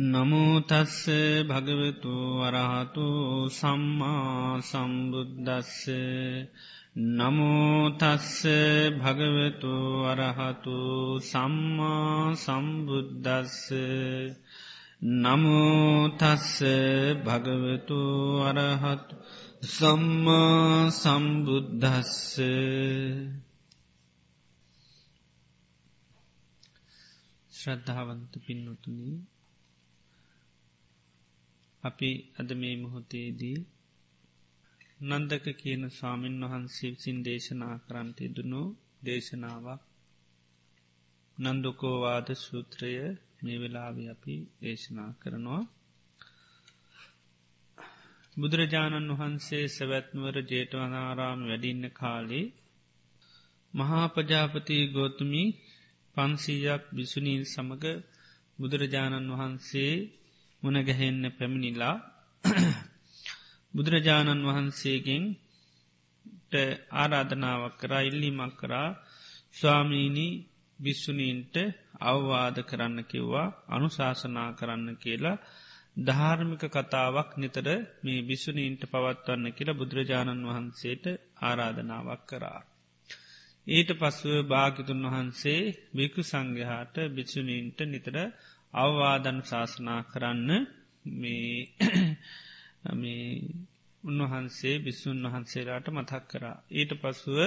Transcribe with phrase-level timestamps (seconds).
[0.00, 0.98] නමුතස්ස
[1.44, 3.06] භගවතු වරහතු
[3.50, 5.88] සම්මා සම්බුද්දස්ස.
[6.96, 8.42] නමුතස්ස
[8.96, 9.72] භගවතු
[10.04, 10.76] වරහතු
[11.22, 13.70] සම්මා සම්බුද්දස්ස.
[15.02, 16.62] නමුතස්ස
[17.18, 18.00] භගවතු
[18.40, 19.16] වරහතු
[19.68, 22.38] සම්මා සම්බුද්ධස්ස
[27.52, 29.37] ශ්‍රද්ධාවන්ත පින්නතුනී
[31.82, 33.58] අපි අද මේ මොහොතේදී
[35.08, 38.62] නන්දක කියන ස්වාමීන් වහන්සේ විසින් දේශනා කරන්ට දුනු
[39.04, 39.82] දේශනාවක්
[41.38, 42.92] නන්දකෝවාද සූත්‍රය
[43.42, 45.62] මේ වෙලාව අපි දේශනා කරනවා.
[48.36, 52.46] බුදුරජාණන් වහන්සේ සැවැත්නුවර ජේටවනාරාම වැඩින්න කාලේ
[53.74, 55.44] මහාපජාපති ගෝතුමි
[56.16, 57.86] පන්සීයක් බිසුනීන් සමඟ
[58.58, 59.94] බුදුරජාණන් වහන්සේ
[60.62, 61.96] මුණගැහෙන්න පැමිණිලා
[63.74, 65.24] බුදුරජාණන් වහන්සේගෙන්
[66.94, 68.88] ආරාධනාවක් කරා ඉල්ලිමක් කරා
[69.54, 70.32] ස්වාමීණී
[70.78, 71.56] බිස්සුනීන්ට
[72.02, 75.42] අවවාද කරන්න කිව්වා අනුශාසනා කරන්න කියලා
[76.00, 77.68] ධාර්මික කතාවක් නිතර
[78.02, 81.04] මේ බිස්සුනීන්ට පවත්වන්න කියලා බුදුරජාණන් වහන්සේට
[81.42, 82.60] ආරාධනාවක් කරා.
[83.66, 85.62] ඊට පසුව භාගිතුන් වහන්සේ
[85.92, 88.16] බිකු සංගහාට බිස්සුනීන්ට නිතර
[88.74, 90.50] අවවාදන් ශාසනා කරන්න
[91.04, 91.52] මේ
[94.04, 96.56] උන්වහන්සේ බිස්සුන් වහන්සේලාට මතක් කරා.
[96.70, 97.38] ඊට පසුව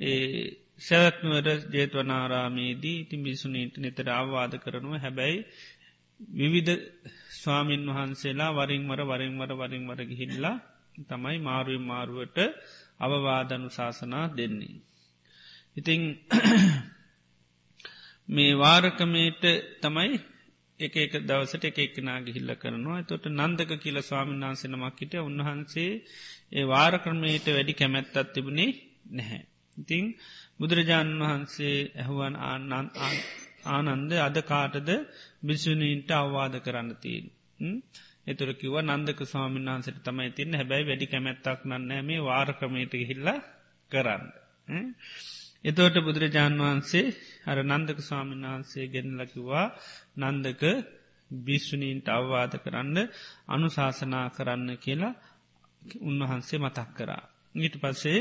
[0.00, 0.44] ඒ
[0.78, 5.38] සැවත්නුවර ජේතවනාරාමේදී ඉතින් බිසුනීට නිතර අවවාද කරනුව හැබැයි
[6.34, 6.82] විවිධ
[7.34, 10.56] ස්වාමීන් වහන්සේලා වරින්වර වරින්වර වරින්වර ගිහිල්ලා
[11.08, 12.38] තමයි මාරුවෙන් මාරුවට
[12.98, 14.76] අවවාදනු ශාසනා දෙන්නේ.
[15.76, 16.02] ඉතිං
[18.28, 19.42] මේ වාරකමේට
[19.80, 20.12] තමයි
[20.80, 25.92] එක එක දවසට එක එකනා ගිහිල්ල කරනවා තොට නන්දක කියල ස්වාමීන් වහන්සෙනමක්කිට උන්වහන්සේ
[26.50, 28.70] ඒ වාරක්‍රමයට වැඩි කැමැත්තත් තිබුණේ
[29.10, 29.42] නැහැ.
[29.76, 30.04] ඉතිං
[30.58, 32.34] බුදුරජාණන් වහන්සේ ඇහුවන්
[33.66, 34.90] ආනන්ද අද කාටද
[35.42, 37.26] බිසුනීන්ට අවවාද කරන්න තිීන්.
[38.26, 43.28] එතුර කිව නන්දක ස්වාමීන් වහන්සට තමයි තින්න හැබැයි වැඩි කැමැත්තක් නන්නෑ මේ වාරක්‍රමයට හිල්ල
[43.90, 44.24] කරන්න.
[45.64, 47.06] එතෝට බුදුරජාණන් වහන්සේ
[47.44, 49.66] අර නන්දක ස්වාමීන් වහන්සේ ගෙනලකිවා
[50.22, 50.62] නන්දක
[51.30, 52.98] බිශ්ෂුනීන්ට අවවාද කරන්න
[53.48, 55.14] අනුශාසනා කරන්න කියලා
[56.02, 57.24] උන්වහන්සේ මතක් කරා.
[57.54, 58.20] ඊට පස්සේ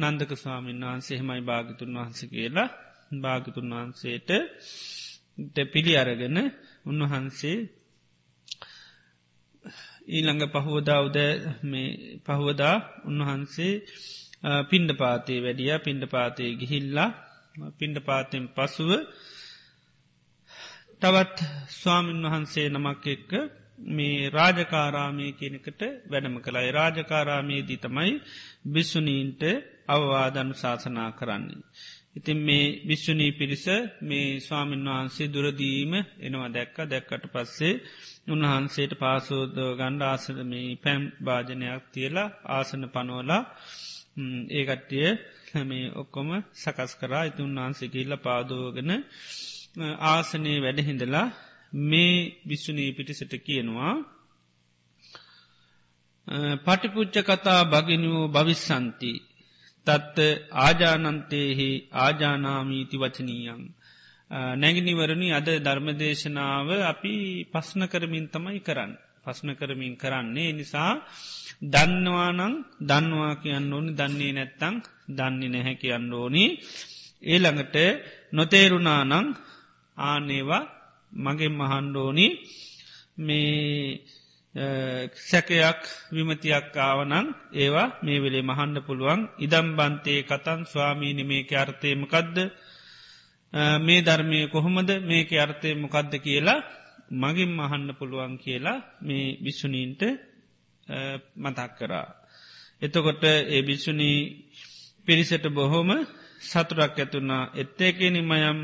[0.00, 2.68] නන්දක ස්වාමීන් වහන්සේ හෙමයි භාගිතුන් වහන්ස කියලා
[3.16, 4.30] භාගිතුන් වහන්සේට
[5.66, 6.38] පිළි අරගෙන
[6.86, 7.58] උන්වහන්සේ
[10.08, 11.18] ඊළඟ පහුවදා උද
[11.62, 11.90] මේ
[12.26, 13.72] පහුවදා උන්වහන්සේ
[14.70, 17.10] පින්ඩ පාතේ වැඩිය පින්ඩ පාතය ගිහිල්ලා
[17.78, 18.90] පින්ඩ පාතෙන් පසුව
[21.02, 21.38] තවත්
[21.72, 23.32] ස්වාමීන් වහන්සේ නමක් එක්ක
[23.88, 28.12] මේ රාජකාරාමය කියනකට වැඩම කළයි රාජකාරාමයේදී තමයි
[28.66, 29.42] බිස්සුනීන්ට
[29.88, 31.62] අවවාදනු ශාසනා කරන්නේ.
[32.16, 33.66] ඉතින් මේ විශ්ෂුනී පිරිස
[34.02, 37.74] මේ ස්වාමීන් වහන්සේ දුරදීම එනවා දැක්ක දැක්කට පස්සේ
[38.28, 42.82] උන්වහන්සේට පාසෝදෝ ගණ්ඩ ආසන මේ පැම් භාජනයක් තියලා ආසන
[44.18, 45.08] පනුවලා ඒකට්ටිය
[45.64, 47.24] මේ ඔක්කොම සකස් කරා.
[47.24, 48.90] ඉති උන්වහන්සේ කියල්ල පාදෝගන
[50.04, 51.26] ආසනයේ වැඩහිඳලා
[51.72, 52.14] මේ
[52.48, 53.94] විශ්ෂුනී පිටිසට කියනවා
[56.64, 59.12] පටිපුච්ච කතා භගිනිවූ භවිස්සන්ති
[59.86, 60.16] තත්ත
[60.58, 63.62] ආජානන්තයෙහි ආජානාමීති වචනීයන්
[64.56, 67.14] නැගිනිවරණි අද ධර්මදේශනාව අපි
[67.52, 68.92] පස්න කරමින් තමයි කරන්න.
[69.28, 70.52] පස්න කරමින් කරන්නේ.
[70.52, 70.92] නිසා
[71.64, 73.90] දන්නවානං දන්නවා කියන්න ඕනි.
[73.92, 74.74] දන්නේ නැත්තං
[75.10, 76.44] දන්නේ නැහැ කියන්න ඕනි.
[77.24, 77.76] ඒළඟට
[78.32, 79.28] නොතේරුණානං
[79.96, 80.64] ආනේවා
[81.12, 82.26] මගේ මහන්ඩෝනි
[83.18, 84.00] මේ
[85.22, 85.80] සැකයක්
[86.12, 89.20] විමතියක් ආවනං ඒවා මේ වෙලේ මහන්ඩ පුළුවන්.
[89.38, 92.36] ඉදම් බන්තේ කතන් ස්වාමීනි මේක අර්ථයමකදද
[93.78, 94.90] මේ ධර්මය කොහොමද?
[95.02, 96.64] මේක අර්ථය මොකක්ද කියලා
[97.12, 100.02] මගින් මහන්න පුළුවන් කියලා මේ විශ්ෂුනීන්ට
[101.36, 102.06] මතක් කරා.
[102.82, 104.18] එතකොට ඒ භික්‍ෂුණී
[105.06, 105.90] පිරිසට බොහොම
[106.40, 108.58] සතුරක් ඇතුනා එත්තේකෙන මයම්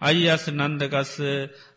[0.00, 1.14] අයියස නන්දකස්ස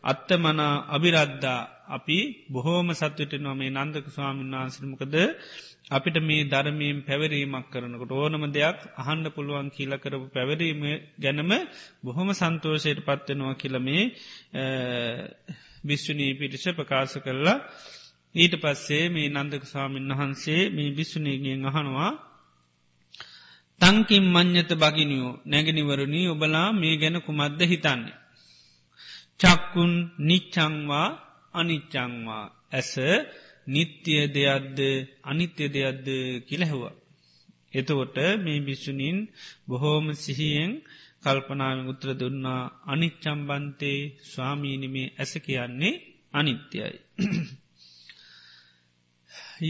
[0.04, 2.18] අත්තමනා අභිරද්දා අපි
[2.48, 5.14] බොහෝම සත්වට නොමේ නන්දක ස්වාමීන් වහන්සරමකද
[5.90, 10.82] අපිට මේ ධර්මීම් පැවරීමක් කරනකට ඕනම දෙයක් අහන්ඩ පුළුවන් කියල කරපු පැවරීම
[11.18, 11.50] ගැනම
[12.02, 14.04] බොහොම සන්තෝෂයට පත්වෙනවා කියලමේ
[15.84, 17.58] භිශ්ෂුණී පිටිෂ ප්‍රකාශ කරලා
[18.34, 22.12] ඊට පස්සේ මේ නන්දක ස්වාමීන් වහන්සේ මේ භිස්සුනීගෙන් අහනවා
[23.80, 28.16] තංකින් මං්්‍යත බගිනියෝ නැගෙනවරණී ඔබලා මේ ගැන කුමද්ද හිතන්නේ.
[29.40, 31.08] චක්කුන් නිච්චංවා
[31.54, 32.92] අනිච්චංවා ඇස
[33.66, 34.78] නිත්‍යය දෙයක්ද
[35.22, 36.06] අනිත්‍ය දෙයක්ද
[36.48, 36.94] කියලැහවා.
[37.72, 39.18] එතකොට මේ භිෂ්ෂුණීන්
[39.68, 40.72] බොහෝම සිහියෙන්
[41.28, 45.94] කල්පනාව උත්‍ර දුන්නා අනිච්චම්බන්තේ ස්වාමීනිමේ ඇස කියන්නේ
[46.32, 46.96] අනිත්‍යයි.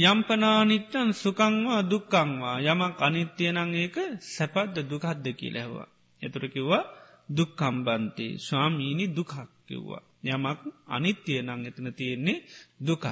[0.03, 3.97] යම්පනානිච්චන් සුකංවා දුක්කංවා යමක් අනිත්‍යයනං ඒක
[4.27, 5.89] සැපද්ද දුකද්ද කියලැහවා.
[6.23, 6.85] එතුරකිව්වා
[7.29, 9.35] දුක්කම්බන්තේ ස්වාමීණි දුකක්
[9.67, 10.03] කිව්වා.
[10.25, 12.45] යමක් අනිත්‍යය නං එතන තියෙන්නේ
[12.81, 13.05] දුකක්.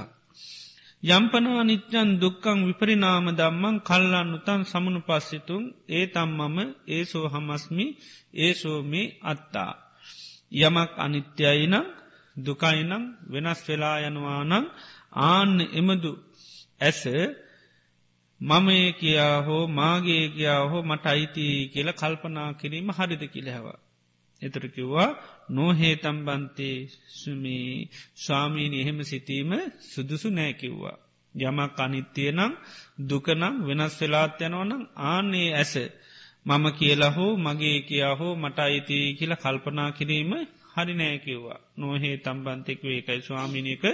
[1.03, 6.57] යම්පනා නිච්චන් දුක්කං විපරිනාම දම්මන් කල්ලන්න උතන් සමනු පස්සිතුන් ඒ තම්මම
[6.89, 7.87] ඒ සෝ හමස්මි
[8.35, 9.73] ඒ සෝමි අත්තා.
[10.59, 11.87] යමක් අනිත්‍යයිනම්
[12.37, 14.53] දුකයිනම් වෙනස් වෙලා යනවානං
[15.23, 16.13] ආන්න එමදු
[16.81, 17.03] ඇස
[18.41, 23.79] මමය කියා හෝ මාගේ කියා හෝ මට අයිති කියල කල්පනා කිරීම හරිද කිලහැවා.
[24.43, 25.11] එතුර කිව්වා
[25.49, 29.51] නොහේ තම්බන්තේ සුමී ස්වාමීනි එහෙම සිතීම
[29.83, 30.97] සුදුසු නෑකිව්වා.
[31.35, 32.53] යමක් අනිත්‍යයනම්
[33.01, 35.75] දුකනම් වෙනස් වෙලාත් යනවනම් ආනේ ඇස
[36.47, 40.33] මම කියලා හෝ මගේ කියා හෝ මට අයිති කියලා කල්පනා කිරීම
[40.75, 43.85] හරි නෑකිව්වා නොහේ තම්බන්තෙක් වේකයි ස්වාමිනික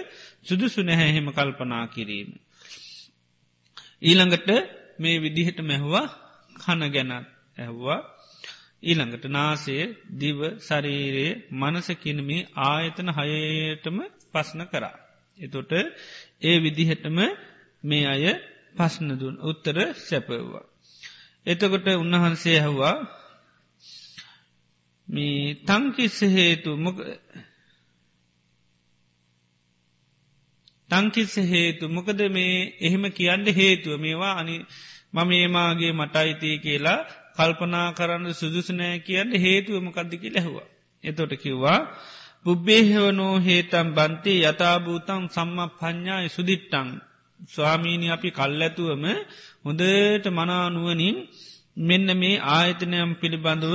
[0.45, 2.31] සුදුසු නැහැහෙම කල්පනා කිරීම.
[4.03, 4.49] ඊළඟට
[4.99, 6.07] මේ විදිහට මැහවා
[6.57, 7.27] කන ගැනත්
[7.59, 8.01] ඇහ්වා
[8.83, 9.85] ඊළඟට නාසේ
[10.15, 13.99] දිව ශරීරයේ මනසකිනමේ ආයතන හයයටම
[14.33, 14.97] පස්න කරා.
[15.39, 15.73] එතොට
[16.43, 17.19] ඒ විදිහටම
[17.85, 18.25] මේ අය
[18.77, 20.65] පස්නදුන් උත්තර සැපවවා.
[21.47, 22.97] එතකොට උන්වහන්සේ හවා
[25.09, 26.99] මේ තංකිස්ස හේතු මොක
[30.91, 34.57] තංකිස්ස හේතු මොකද මේ එහෙම කියන්න හේතුව මේවා අනි
[35.13, 37.01] මම ඒමාගේ මටයිතිය කියලා
[37.37, 40.69] කල්පනා කරන්න සුදුසනෑ කියන්න හේතුවමකක්දිකි ලැහවා.
[41.05, 41.81] එතොට කිව්වා
[42.45, 46.89] පුබ්බේහවනෝ හේතම් බන්තේ යථභූතන් සම්ම පඥ්ඥාය සුදිට්ටං
[47.51, 49.05] ස්වාමීණි අපි කල්ඇතුවම
[49.65, 51.17] හොඳට මනානුවනින්
[51.81, 53.75] මෙන්න මේ ආයතනයම් පිළිබඳව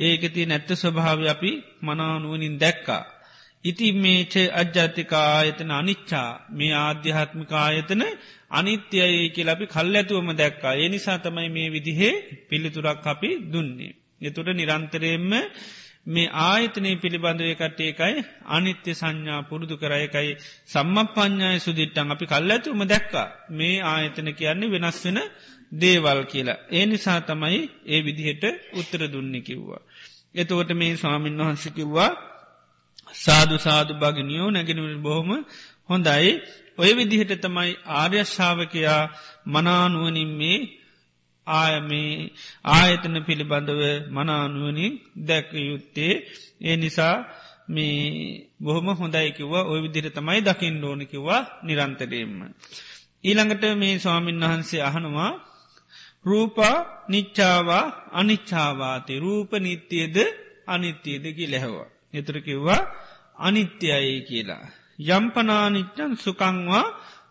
[0.00, 1.50] ඒකති නැත්ත ස්වභාව අපි
[1.82, 3.04] මනානුවනින් දැක්කා.
[3.64, 8.02] ඉති මේච අජ්ජාතික ආයතන අනිච්චා මේ ආධ්‍යාත්මික ආයතන
[8.50, 10.74] අනිත්‍යයි කියල අපි කල් ඇතුවම දැක්කා.
[10.74, 12.14] ඒ නිසා තමයි මේ විදිහේ
[12.48, 13.92] පිළිතුරක් අපි දුන්නේ.
[14.20, 15.32] එතුට නිරන්තරයෙන්ම
[16.06, 20.30] මේ ආයතනය පිළිබඳව කට්ටේකයි අනිත්‍ය සංඥා පුරුදු කරයකයි
[20.66, 25.18] සම්ම පඥ්ඥාය සුදිට්ටන් අපි කල් ඇතුම දැක්කා මේ ආයතන කියන්නේ වෙනස් වෙන
[25.72, 26.62] දේවල් කියලා.
[26.70, 29.82] ඒ නිසා තමයි ඒ විදිහට උත්තර දුන්න කිව්වා.
[30.34, 32.10] එතවට මේ ස්වාමීන් වහන්සකිව්වා
[33.08, 35.30] සාදු සාදු භගනියෝ නැගෙනවල් බොහොම
[35.88, 36.30] හොඳයි.
[36.78, 39.02] ඔය විදිහට තමයි ආර්යශ්ාවකයා
[39.46, 40.58] මනානුවනින් මේ
[41.46, 42.10] ආයමේ
[42.70, 44.92] ආයතන පිළිබඳව මනානුවනින්
[45.28, 46.14] දැක යුත්තේ.
[46.60, 47.16] ඒ නිසා
[47.68, 47.96] මේ
[48.60, 52.40] බොහොම හොඳයිකිවා ඔය විදිර තමයි දකිින් ඕනකිවා නිරන්තරයෙන්ම.
[53.24, 55.32] ඊළඟට මේ ස්වාමීන් වහන්සේ අහනවා
[56.26, 56.76] රූපා
[57.08, 60.16] නිච්චාවා අනිච්චාවාතය රූප නිත්‍යයද
[60.66, 61.95] අනිත්‍යයදකි ලැහවා.
[62.14, 62.80] එතුරකිව්වා
[63.38, 64.64] අනිත්‍යයි කියලා.
[65.08, 66.84] යම්පනානිච්චන් සුකංවා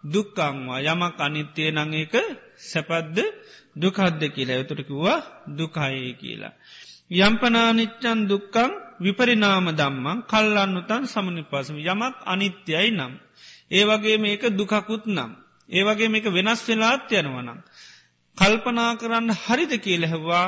[0.05, 2.13] දුක්කංවා යමක් අනිත්‍යය නංඒක
[2.61, 3.17] සැපද්ද
[3.75, 5.19] දුකද්ද කියලා එතුරකිව්වා
[5.49, 6.53] දුකයි කියලා.
[7.19, 13.13] යම්පනානිච්චන් දුක්කං විපරිනාම දම්මන් කල්ලන්නුතන් සමනි පසම යමක් අනිත්‍යයි නම්.
[13.71, 15.31] ඒවගේ මේක දුකකුත් නම්.
[15.69, 17.59] ඒවගේ මේක වෙනස් වෙලාත් යනවනම්.
[18.37, 20.47] කල්පනා කරන්න හරිද කියලෙහවා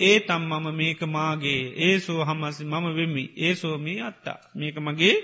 [0.00, 4.38] ඒ තම්මම මේක මාගේ ඒ සෝ හමසි මම වෙමි ඒ සෝමී අත්තා.
[4.54, 5.16] මේක මගේ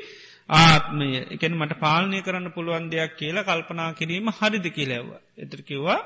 [0.51, 1.09] ආත්මය.
[1.31, 6.01] එකන මට පාලනය කරන්න පුළුවන් දෙයක් කියලා කල්පනා කිරීම හරිද කියලැව එතරකිවා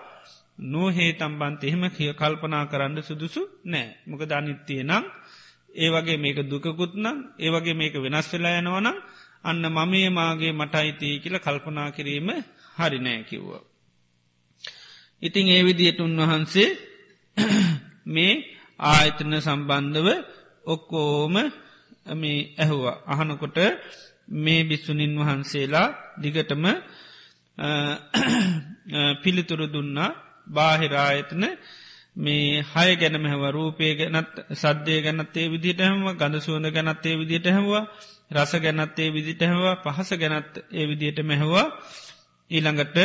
[0.65, 3.89] නෝහේ තම්බන්ත එහෙම කිය කල්පනා කරන්න සුදුසු නෑ.
[4.07, 5.05] මොක ධනිත්තිය නම්
[5.75, 8.97] ඒ වගේ මේක දුකකුත් නම් ඒ වගේ මේක වෙනස් වෙලා යනවනම්
[9.45, 12.29] අන්න මමේ මාගේ මටයිතිය කියල කල්පනා කිරීම
[12.77, 13.63] හරි නෑ කිව්වා.
[15.23, 16.71] ඉතිං ඒ විදියට උන්වහන්සේ
[18.07, 20.09] මේ ආයතන සම්බන්ධව
[20.65, 21.35] ඔක්කෝම
[22.15, 22.97] මේ ඇහුවා.
[23.07, 23.59] අහනකොට
[24.37, 25.89] මේ බිස්සුනින් වහන්සේලා
[26.19, 26.65] දිගටම
[29.23, 30.11] පිළිතුරු දුන්නා
[30.49, 31.45] බාහිරායතන
[32.17, 37.85] මේ හය ගැනම හැව රූපය ගැනත් සද්‍යය ගැනත්තේ විදිට හැම ගඳ සුවඳ ගැනත්තේ විදිට හැවා
[38.33, 41.67] රස ගැනත්තේ විදිට හැවා පහස ගැනත් ඒ විදියට මෙහවා
[42.51, 42.97] ඊළඟට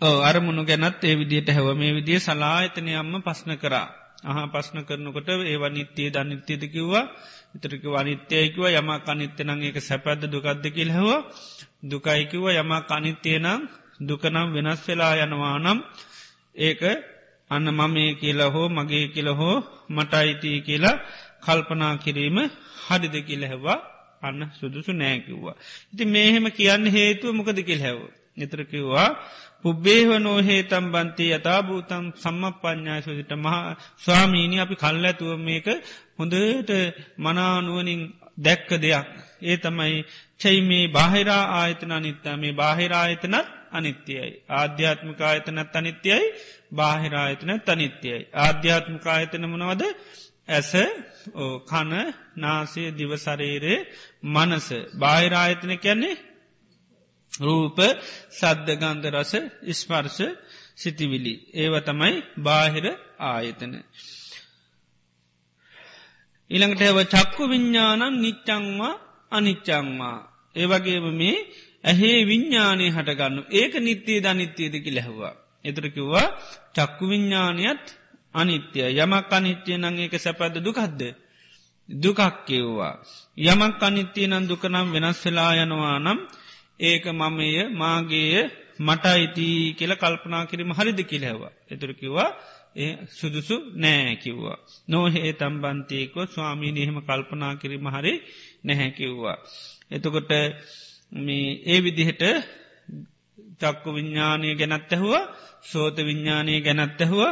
[0.00, 3.86] අරමුණු ගැනත් ඒ විදියට හැව මේ විදිිය සලාහිතනයම්ම පස්්න කරා.
[4.22, 7.10] අහ පස්්න කරනකොට ඒවා නිත්‍යය දනිත්‍යද කිව්වා.
[7.54, 11.10] ඉතරික වනිත්‍යයකිව යම අනිත්‍යනං ඒක සැපැද්ද දුකක්ද කිල් හැව
[11.82, 13.60] දුකයිකිව යම අනිත්‍යයනම්
[14.00, 15.78] දුකනම් වෙනස් වෙලා යනවා නම්
[16.56, 16.80] ඒක
[17.50, 19.56] අන්න මමේ කියලා හෝ මගේ කියල හෝ
[19.88, 20.96] මට අයිතිය කියලා
[21.40, 22.38] කල්පනා කිරීම
[22.84, 23.78] හරිද කියල හැවා
[24.22, 25.56] අන්න සුදුසු නෑකිව්වා.
[25.92, 28.00] ඉති මේහෙම කියන්න හේතුව මොකද කිල් හැව.
[28.38, 29.10] නිතරකිව්වා
[29.62, 35.66] පුබ්බේව නෝහේතම් බන්තේ යථභූතම් සම්ම ප්ඥා සෝසිට මහා ස්වාමීණි අපි කල් ඇතුව මේක
[36.16, 36.70] හොඳට
[37.18, 38.02] මනානුවනින්
[38.38, 39.06] දැක්ක දෙයක්.
[39.42, 39.96] ඒ තමයි
[40.38, 43.36] චයි මේ බාහිරා ආයතන අනිත්තා මේ බාහිරායතනත්
[43.70, 44.30] අනිත්‍යයයි.
[44.50, 46.26] ආධ්‍යාත්මිකායතනත් අනිත්‍යයයි
[46.72, 48.22] බාහිරායතන තනිත්‍යයයි.
[48.36, 49.82] ආධ්‍යාත්මිකායතන මනවද
[50.48, 50.72] ඇස
[51.66, 51.92] කන
[52.36, 53.78] නාසය දිවසරේරේ
[54.26, 54.68] මනස
[54.98, 56.20] බාහිරායතන කැන්නේ
[57.32, 57.78] රූප
[58.30, 59.32] සද්ධගන්ධ රස
[59.72, 60.20] ස්පර්ශ
[60.76, 61.34] සිතිවිලි.
[61.54, 62.86] ඒව තමයි බාහිර
[63.20, 63.72] ආයතන.
[66.50, 68.94] ඉළඟට ඇව චක්කු විඤ්ඥානන් නිච්චංවා
[69.32, 70.18] අනිච්චංවා.
[70.56, 71.36] ඒවගේම මේ
[71.84, 75.34] ඇහේ විඤ්ඥානය හටගන්නු ඒක නිත්‍යයේ ධනිත්‍යයදකි ලැහවා.
[75.64, 76.26] එතුරකිව්වා
[76.74, 77.84] චක්කු විඤ්ඥානයත්
[78.34, 81.00] අනිත්‍යය යමක් අනිත්‍යය නං ඒක සැපැද දුකක්ද.
[81.88, 82.94] දුකක් කිව්වා.
[83.44, 86.18] යමක් අනිත්‍යය නම් දුකනම් වෙනස් වෙලා යනවා නම්
[86.80, 91.52] ඒක මමය මාගේය මට අයිති කියල කල්පනා කිරීම හරිද කිලහැවා.
[91.70, 92.30] එතුර කිව්වා
[92.76, 94.58] ඒ සුදුසු නෑ කිව්වා.
[94.88, 98.12] නොහේ තම්බන්තයකෝ ස්වාමීනි එහෙම කල්පනා කිරීම හරි
[98.64, 99.36] නැහැ කිව්වා.
[99.90, 100.30] එතකොට
[101.12, 102.22] මේ ඒ විදිහට
[103.60, 105.14] චක්කු විඤ්ඥානය ගැනත් ඇහුව
[105.62, 107.22] සෝත විඤ්ඥානය ගැනත් ඇහුව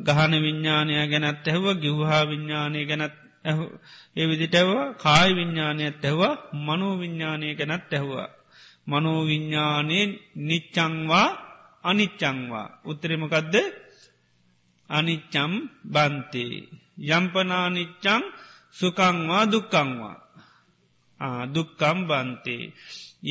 [0.00, 3.14] ගහන විඤ්ඥානය ගැනත් ඇහුව ගිව්හා විඤ්ඥානය ගැනත්
[4.16, 8.28] ඒ විදිටව කායි විඤ්ඥානයත් ඇහවා මනෝ විඤ්ඥානය ගැනත් ඇහවා.
[8.86, 10.10] මනෝවිඤ්ඥානයෙන්
[10.42, 11.28] නිච්චංවා
[11.84, 13.54] අනිච්චංවා උත්තරමකදද
[14.90, 15.52] අනිච්චම්
[15.84, 16.56] බන්තේ.
[17.08, 18.22] යම්පනානිච්චං
[18.76, 20.16] සුකංවා දුක්කංවා
[21.46, 22.72] දුක්කම් බන්තේ.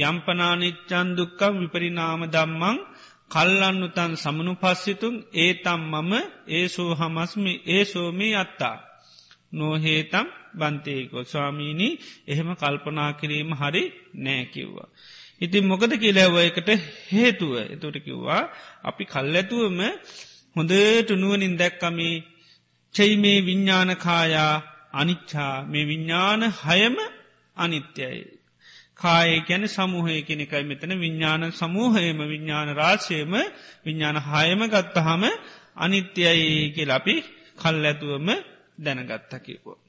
[0.02, 2.78] යම්පනානිච්චන් දුක්කම් විපරිනාම දම්මං
[3.28, 6.14] කල්ලන්නු තන් සමනු පස්සිතුන් ඒතම් මම
[6.50, 8.78] ඒසෝ හමස්මි ඒ සෝමී අත්තා.
[9.52, 11.24] නොහේතම් බන්තේකෝ.
[11.24, 13.84] ස්වාමීණී එහෙම කල්පනා කිරීම හරි
[14.16, 14.90] නෑකිව්වා.
[15.42, 16.70] ඉතින් මොකද කියලැව එකට
[17.10, 17.54] හේතුව.
[17.74, 18.44] එතොට කිව්වා
[18.84, 19.80] අපි කල්ලැතුවම
[20.56, 22.10] හොඳට නුවනින් දැක්කමි.
[22.96, 24.54] චෙයි මේ විඤ්ඥානකායා
[24.94, 26.96] අනිච්චා මේ විඤ්ඥාන හයම
[27.58, 28.24] අනිත්‍යයි.
[28.96, 33.34] කාය ගැන සමූහය කෙනෙකයි මෙතන විඤ්ඥාන සමූහයම විඤ්ඥාන රාශයම
[33.86, 35.24] විඤ්ඥාන හයම ගත්තහම
[35.78, 37.16] අනිත්‍යයි කියල අපි
[37.58, 38.28] කල් ඇතුවම
[38.78, 39.85] දැනගත්තකිවෝ.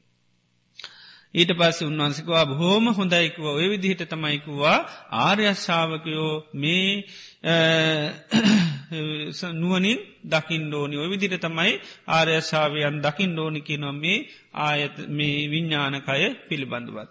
[1.36, 4.88] ඊට පස්ස උන්වන්සිකවා බොහෝම හොඳයිකුව ඔය විදිහට තමයිකුවා
[5.18, 7.04] ආර්යශ්ාවකයෝ මේ
[9.54, 14.28] නුවනින් දකිින් ඩෝනි ඔය විදිට තමයි ආර්යශාවයන් දකිින් ඩෝනිකි නොම මේ
[14.60, 17.08] ආයත මේ විඤ්ඥානකය පිළිබඳවත්.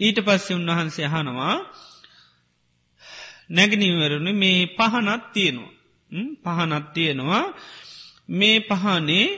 [0.00, 1.72] ඊට පස්සේ උන්වහන්සේ අහනවා
[3.50, 5.72] නැගනිවරුණ මේ පහනත් තියෙනවා.
[6.44, 7.54] පහනත් තියෙනවා
[8.30, 9.28] මේ පහනේ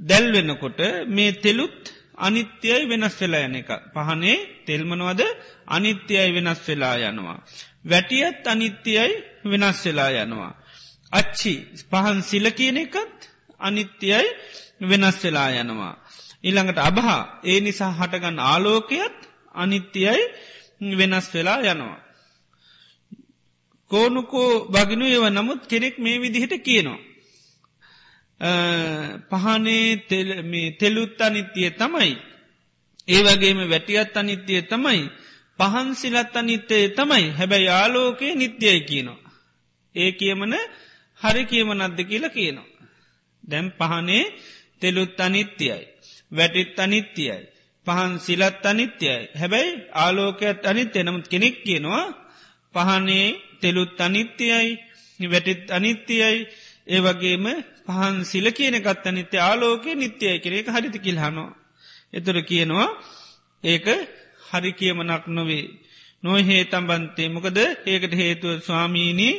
[0.00, 3.70] දැල්වෙනකොට මේ තෙලුත් අනිත්‍යයි වෙනස් වෙලා යන එක.
[3.94, 5.22] පහනේ තෙල්මනවද
[5.68, 7.38] අනිත්‍යයි වෙනස් වෙලා යනවා.
[7.84, 9.12] වැටියත් අනිත්‍යයි
[9.44, 10.52] වෙනස් වෙලා යනවා.
[11.12, 11.54] අච්චි
[11.90, 13.18] පහන් සිල කියන එකත්
[13.60, 14.26] අනිත්‍යයි
[14.82, 15.94] වෙනස් වෙලා යනවා.
[16.42, 19.18] ඉළඟට අබහා ඒ නිසා හටගන්න ආලෝකයත්
[19.54, 20.22] අනිත්‍යයි
[20.98, 22.00] වෙනස් වෙලා යනවා.
[23.90, 27.05] කෝනුකෝ බගිනු ඒව නමුත් කෙනෙක් මේ විදිහට කියනවා.
[29.30, 29.96] පහනේ
[30.72, 32.12] තෙලුත් අනිත්‍යය තමයි.
[33.08, 35.10] ඒ වගේම වැටියත් අනිත්‍යය තමයි.
[35.58, 39.20] පහන් සිලත් අනිත්‍යය තමයි හැබැයි යාලෝකයේ නිත්‍යය කියනවා.
[39.94, 40.54] ඒ කියමන
[41.20, 42.68] හරි කියමනද්ද කියලා කියනවා.
[43.44, 44.24] දැම් පහනේ
[44.80, 45.82] තෙලුත් අනිත්‍යයි.
[46.32, 47.38] වැටිත් අනිත්‍යයි.
[47.86, 49.28] පහන් සිලත් අනිත්‍යයි.
[49.34, 52.04] හැබැයි ආලෝකයට අනිත්‍ය නමුත් කෙනෙක් කියනවා
[52.74, 53.26] පහනේ
[53.60, 54.68] තෙලුත් අනිත්‍යයි
[55.20, 56.38] වැටිත් අනිත්‍යයි
[56.86, 57.44] ඒ වගේම
[57.88, 61.50] පහන් සිල කියනකත් අනිත්‍ය ආලෝකය නිත්‍යය කෙනෙක් හරිති කිල්හනවා.
[62.12, 62.88] එතුර කියනවා
[63.64, 63.86] ඒක
[64.48, 65.66] හරි කියමනක් නොවේ.
[66.22, 69.34] නොහේ තම්බන්තේ මොකද ඒකට හේතුව ස්වාමීණී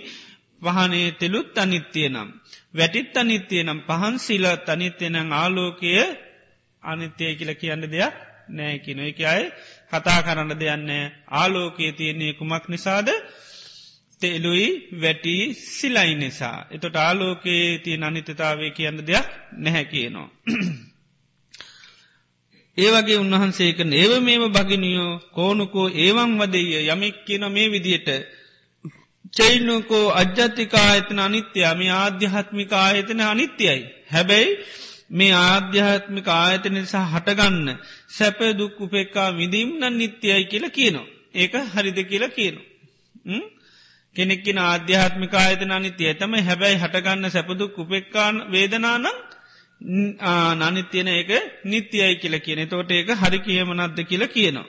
[0.62, 2.30] වහනේ තෙලුත් අනිත්‍යය නම්.
[2.74, 5.92] වැටිත් අනිත්‍යය නම් පහන් සිලත් අනිත්‍යය නම් ආලෝකය
[6.84, 8.16] අනිත්‍යය කියල කියන්න දෙයක්
[8.50, 9.46] නෑකින එක අයි
[9.92, 10.90] කතා කරන්න දෙයන්න
[11.32, 13.08] ආලෝකයේ තියන්නේ කුමක් නිසාද
[14.22, 14.68] තෙලුයි
[15.02, 16.58] වැටි සිලයි නිසා.
[16.72, 20.30] එතොට ආලෝකයේ තිය අනිතතාවේ කියන්න දෙයක් නැහැ කියනවා.
[22.78, 28.10] ඒවගේ උන්වහන්සේක ඒව මේම භගිනියෝ කෝනුකෝ ඒවන් වදෙය යමෙක් කියන මේ විදියට
[29.34, 33.82] චෛනකෝ අජ්‍යතිකා එතන අනිත්‍යයා මේ ආධ්‍යාත්මික ආයතන අනිත්‍යයි.
[34.12, 34.58] හැබැයි
[35.12, 37.68] මේ ආධ්‍යාත්මික ආයතන නිසා හටගන්න
[38.10, 41.08] සැප දුක් උපෙක්කා විදීම් නන් නිත්‍යයයි කියලා කියනවා.
[41.34, 42.66] ඒක හරිද කියලා කියනවා.
[44.16, 49.18] කෙනෙක්කින ආධ්‍යාත්මික ආයතන අනිත්‍යය තම හැබැයි හටගන්න සැපදුක් උපෙක්කාන් වේදනානම්
[49.82, 51.32] නනිත්‍යයන ඒක
[51.66, 54.66] නිත්‍යයයි කියල කියන තෝට ඒක හරි කියමනත්ද කියල කියනවා.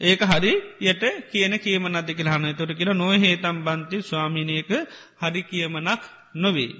[0.00, 4.70] ඒක හරි යට කියන කියමනද කියලාහන තොට කියල නොහේතම් බන්ති ස්වාමිනයක
[5.18, 6.02] හරි කියමනක්
[6.34, 6.72] නොවේ.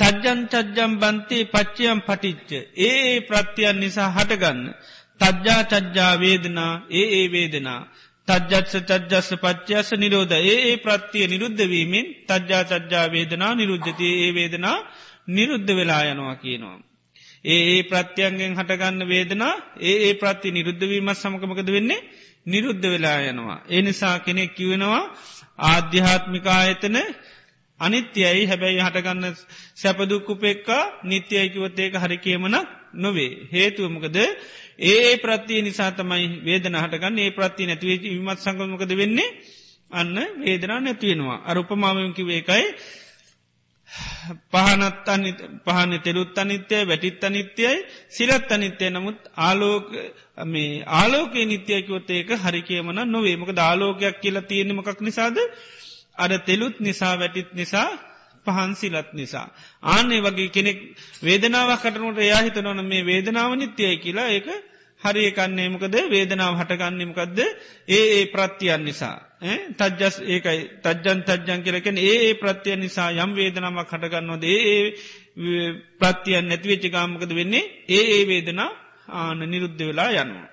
[0.00, 4.74] තජ්ජන් චජ්ජම් බන්තේ පච්චයම් පටිච්ච ඒ ප්‍රත්‍යයන් නිසා හටගන්න.
[5.20, 7.80] තජ්ජා චජ්ජා වේදනා ඒ ඒ වේදනා.
[8.28, 14.76] තජ්ජත්ස චජ්ජස්ස පච්චයස නිරෝධ ඒ ඒ ප්‍රත්තිය නිරුද්ධවීමෙන් තජ්ජා චජ්ජා වේදනා නිරුද්ධතිය ඒ වේදනා
[15.28, 16.78] නිරුද්ධ වෙලා යනවා කියනවා.
[17.44, 22.06] ඒ ඒ ප්‍රත්‍යයන්ගෙන් හටගන්න වේදනා ඒ ඒ ප්‍රත්ති නිරුද්ධවීමත් සමකමකද වෙන්නේ
[22.46, 23.58] නිරුද්ධ වෙලා යනවා.
[23.66, 25.04] ඒ නිසා කෙනෙක් කිවෙනවා
[25.66, 26.96] ආධ්‍යාත්මිකායතන
[27.80, 29.24] අනිත්‍යයි හැබැයි හටගන්න
[29.74, 33.32] සැපදුක්කුපෙක්කා නිත්‍යයකිවත් ඒක හරි කියමනක් නොවේ.
[33.52, 34.16] හේතුවමකද
[34.78, 37.18] ඒ ප්‍රත්තිය නිසා තමයි වේදන හටගන්න.
[37.18, 39.30] ඒ ප්‍රත්ති නැතිවේ විමත් සංගමකද වෙන්නේ?
[39.90, 41.42] අන්න වේදනා නැතිවෙනවා.
[41.44, 42.64] අරුපමාවකිව ඒකයි.
[44.52, 45.08] පහනත්
[45.64, 48.90] පහන තෙරුත් අනිත්‍යය වැටිත් අනිත්‍යයයි සිරත් අනිත්‍යය.
[48.90, 49.86] නමුත් ආලෝක
[50.44, 55.36] මේ ආලෝක නිත්‍යයකොත් ඒක හරිකේමන නොවේ මොක දාලෝකයක් කියලා තියෙනමකක් නිසාද?
[56.18, 57.88] අර තෙලුත් නිසා වැටිත් නිසා
[58.46, 59.46] පහන්සිලත් නිසා.
[59.84, 60.78] ආනේ වගේ කෙනෙක්
[61.22, 64.48] වේදනාවක් කටනට යාහිතනවන මේ වේදනාව නිත්‍යය කියලා ඒක
[65.02, 67.38] හරි එකන්නේ මොකද වේදනාව හටගන්නමකක්ද
[67.88, 69.16] ඒ ඒ ප්‍රත්තියන් නිසා.
[69.78, 74.76] තජ්ජස් ඒකයි තජ්ජන් තජ්ජන් කියලකෙන ඒ ඒ ප්‍රත්තිය නිසා යම් වේදනාවක් හටගන්නවද ඒ
[76.00, 78.70] ප්‍රත්තියන් නැතිවෙච්චි ගාමකද වෙන්නේ ඒ ඒ වේදනා
[79.10, 80.48] ආන නිරුද්ධ වෙලා යනවා.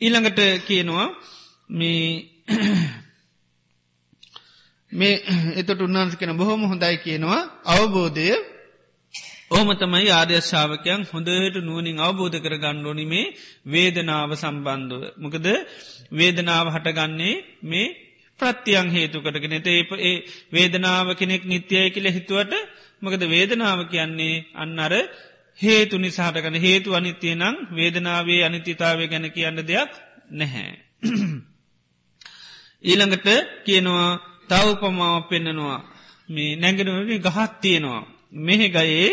[0.00, 1.06] ඊළඟට කියනවා
[1.70, 2.00] මේ
[4.92, 5.20] මේ
[5.54, 8.28] එතට උන්නාන්ස කෙන බොහොම හොඳයි කියනවා අවබෝධය
[9.50, 13.32] ඕම තමයි ආර්යශාවකයන් හොඳට නුවනින් අවබෝධ කර ගණ්ඩෝනිමේ
[13.66, 15.02] වේදනාව සම්බන්ධව.
[15.16, 15.46] මොකද
[16.12, 17.94] වේදනාව හටගන්නේ මේ
[18.40, 20.16] ප්‍රත්තියන් හේතු කරගෙන ඒ ඒ
[20.52, 22.52] වේදනාව කෙනෙක් නිත්‍යය කියල හිතුවට
[23.02, 24.94] මකද වේදනාව කියන්නේ අන්න අර
[25.58, 29.92] හේතු නිසාටකන හේතු අනිත්‍යය නම් වේදනාවේ අනිත්‍යතාවය ගැන කියන්න දෙයක්
[30.32, 30.70] නැහැ.
[32.84, 33.28] ඊළඟට
[33.64, 34.10] කියනවා
[34.48, 35.78] තවපමාව පෙන්නනවා
[36.28, 38.02] මේ නැගෙනුවගේ ගහත් තියෙනවා.
[38.44, 39.10] මෙහෙ ගයේ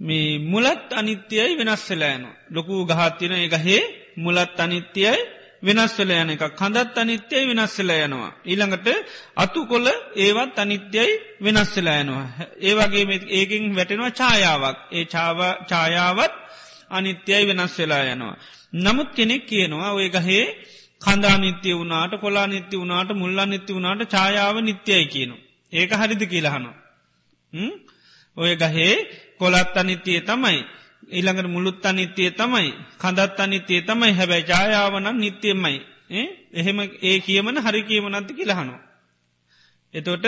[0.00, 3.82] මේ මුලත් අනිත්‍යයයි වෙනස්සලෑන ලොකු ගහත්තින එකහේ
[4.16, 5.20] මුලත් අනිත්‍යයයි
[5.62, 8.32] වෙනස්වල යන එක කඳත් අනිත්‍යයි වෙනස්සල යනවා.
[8.44, 8.88] ඊළඟට
[9.36, 12.26] අතු කොල ඒවත් අනිත්‍යයි වෙනස්සල යනවා.
[12.60, 14.78] ඒවගේ ඒකින් වැටෙනවා ඡායාවක්.
[14.92, 15.04] ඒ
[15.70, 16.34] ඡායාවත්
[16.90, 18.36] අනිත්‍යයි වෙනස් වෙලා යනවා.
[18.74, 20.44] නමුත් කෙනෙක් කියනවා ඔය ගහේ
[21.04, 25.36] කඳා නිත්‍ය වුණට කොලා නිත්‍ය වුණට මුල්ලා නිත්‍ය වුණට ඡායාව නිත්‍යයි කියනු.
[25.72, 26.74] ඒක හරිද කියලහනවා.
[28.36, 28.94] ඔය ගහේ
[29.38, 30.60] කොලත් අනිත්‍යය තමයි.
[31.08, 35.76] ඊළඟට මුළුත් අනිත්‍යය තමයි කඳත් අනිත්‍යය තමයි හැබැයි ජායාවනන් නිත්‍යයමයි.
[36.52, 38.80] එහෙම ඒ කියමන හරි කියමනත්ති කියලහනවා.
[39.94, 40.24] එතොට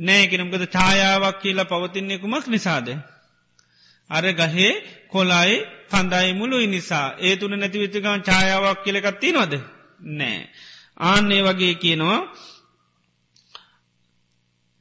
[0.00, 2.88] නෑගෙනම්කද ඡායාවක් කියලා පවතින්නේ කුමක් නිසාද.
[4.10, 4.70] අර ගහේ
[5.08, 5.56] කොලායි
[5.90, 9.52] කඳයි මුළුයි නිසා ඒ තුන නැතිවිතිකම ඡායාවක් කියලකත්ති නොද
[10.00, 10.40] නෑ.
[11.00, 12.20] ආන්නේ වගේ කියනවා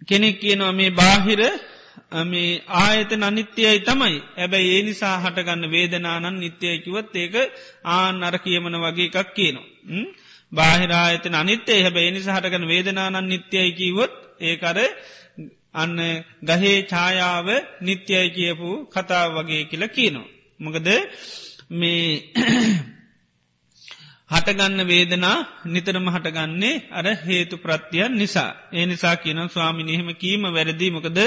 [0.08, 1.42] කෙනෙක් කියනවා මේ බාහිර
[2.26, 7.36] මේ ආයතන අනිත්‍යයයි තමයි ඇබැයි ඒ නිසා හටගන්න වේදනානන් නිත්‍යයකිවත් ඒක
[7.92, 9.68] ආන අර කියමන වගේ එකක් කියනවා.
[10.52, 14.78] බාහිරායතන අනිත්‍යය හැබැයි නිසා හටගන්න වේදනානන් නිත්‍යයකිවොත් ඒකර
[15.74, 15.98] අන්න
[16.44, 17.48] ගහේ ඡායාව
[17.82, 20.28] නිත්‍යය කියපු කතාව වගේ කියලා කියනවා.
[20.60, 20.88] මොකද
[21.72, 22.06] මේ
[24.30, 28.52] හටගන්න වේදනා නිතරම හටගන්නේ අර හේතු ප්‍රත්තියන් නිසා.
[28.72, 31.20] ඒ නිසා කියන ස්වාමිනිහෙම කීම වැරදිීමකද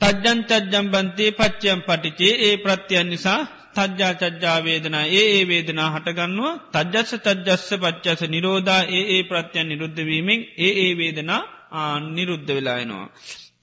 [0.00, 3.40] තජ්ජන් චජ්ජම් බන්තේ පච්චයම් පටිචේ ඒ ප්‍රත්‍යයන් නිසා
[3.74, 10.40] තජ්ජා චජ්ජා වේදනා ඒ ඒ වේදනා හටගන්නවා තජ්ජස්ස තජ්ජස්ස පච්චස නිරෝධා ඒ ඒ ප්‍රත්‍යයන් නිරුද්ධවීමෙන්
[10.58, 13.06] ඒ ඒ වේදනා ආ නිරුද්ධ වෙලායනවා.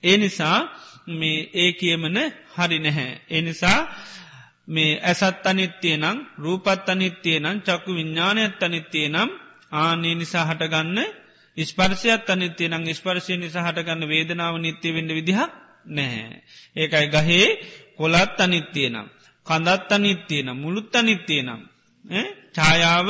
[0.04, 0.58] ඒ නිසා
[1.14, 2.18] මේ ඒ කියමන
[2.56, 3.12] හරි නැහැ.
[3.30, 3.80] ඒ නිසා
[4.68, 9.30] මේ ඇසත් අනිත්‍යය නම් රූපත් අනිත්‍යය නම් චක්කු විඤ්ඥානයත් අනිත්‍යය නම්
[9.74, 11.00] ආනේ නිසා හටගන්න
[11.58, 15.52] ස්පර්ශයත් අනිත්‍යය නම් ස්පර්ශය නිසා හටගන්න වේදනාව නිත්‍යය වෙන්න විදිහක්
[15.88, 16.44] නැහැ.
[16.76, 17.48] ඒකයි ගහේ
[17.98, 19.08] කොලත් අනිත්තිය නම්.
[19.48, 21.62] කඳත් අනිත්තිය නම් මුළුත් අනිත්තිය නම්.
[22.54, 23.10] ඡායාව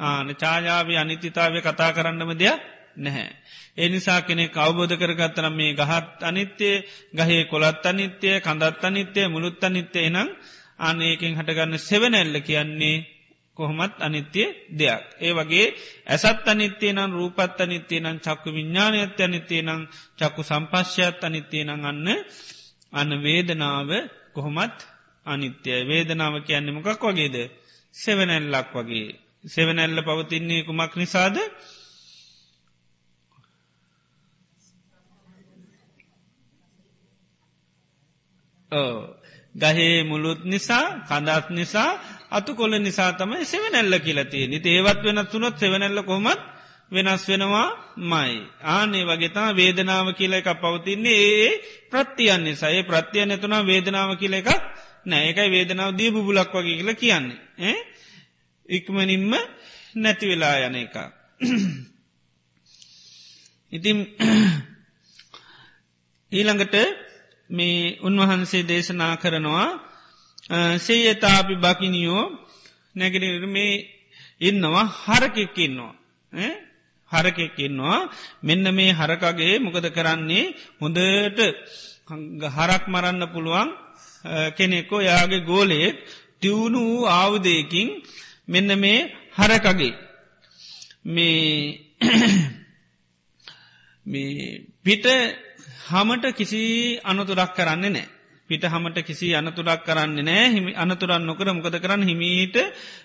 [0.00, 2.60] ආන ඡායාව අනිත්‍යතාවය කතා කරන්නම දෙයක්
[2.96, 3.28] නැහැ.
[3.76, 6.74] එනිසා කෙනෙ කවබෝධ කරගත්තරම් මේ ගහත් අනිත්‍යය
[7.14, 10.28] ගහේ කොළත් අනිත්‍යය කඳත් අනිත්‍යය මුළුත් අනිත්‍යය නම්
[10.80, 12.96] අනඒකින් හටගන්න සෙවනැල්ල කියන්නේ
[13.56, 15.02] කොහොමත් අනිත්‍යය දෙයක්.
[15.18, 15.66] ඒ වගේ
[16.06, 19.80] ඇසත් අනිත්‍යය නම් රූපත් අනිත්‍යය නම් චක්කු විඤ්ඥානයත් අනිත්‍යය නම්
[20.18, 22.08] චක්කු සම්පශ්‍යත් අනිත්‍යය නං අන්න
[22.92, 23.90] අන්න වේදනාව
[24.34, 24.78] කොහොමත්
[25.26, 25.80] අනිත්‍යය.
[25.84, 27.36] වේදනාව කියන්නේ මොකක් වගේද?
[27.94, 29.08] සෙවනැල්ලක් වගේ.
[29.44, 31.36] සෙවනැල්ල පවතින්නේ කුමක් නිසාද?
[39.54, 41.90] ගහේ මුළුත් නිසා කඳත් නිසා
[42.30, 46.40] අතු කොල නිසා තමයි සෙවනැල්ල කියලතිය නිති ඒවත් වෙනත් තුනොත් සෙවනැල්ල කොමත්
[46.92, 48.34] වෙනස් වෙනවා මයි.
[48.64, 51.50] ආනේ වගේතා වේදනාව කියල එක පවතින්නේ ඒ
[51.90, 54.50] ප්‍රත්තියන් නිසා ඒ ප්‍රත්තිය නැතුනා වේදනාව කියල එකක්
[55.06, 57.76] නෑ එකයි වේදනාව දී බුලක් වගේ කියල කියන්නේ.
[58.68, 59.32] ඉක්මනින්ම
[59.94, 60.96] නැති වෙලා යන එක.
[63.72, 63.98] ඉතින්
[66.32, 66.74] ඊළඟට
[67.50, 69.80] මේ උන්වහන්සේ දේශනා කරනවා.
[70.78, 72.38] සේයතාපි බකිනියෝ
[72.96, 73.88] නැගෙනර මේ
[74.40, 75.94] ඉන්නවා හරකෙක්කින්නවා.
[77.10, 78.10] හරකෙක්කින්නවා
[78.42, 80.54] මෙන්න මේ හරකගේ මොකද කරන්නේ?
[80.80, 81.40] හොඳට
[82.48, 83.76] හරක් මරන්න පුළුවන්
[84.52, 85.96] කෙනෙක්කෝ යාගේ ගෝලයෙක්
[86.40, 88.02] තිවුණු වූ ආවුදයකින්
[88.48, 89.94] මෙන්න මේ හරකගේ
[91.06, 91.80] මේ
[94.84, 95.06] පිට
[95.86, 96.62] හමට කිසි
[97.02, 98.08] අනතුරක් කරන්නේ නෑ.
[98.50, 102.56] පිට හමට කිසි අනතුරක් කරන්නේ නෑ හිමි අනතුරන් නොකර මොකද කරන්න හිමීට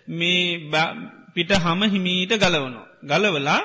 [0.09, 0.85] මේ
[1.33, 2.81] පිට හම හිමීට ගලවනු.
[3.03, 3.61] ගලවලා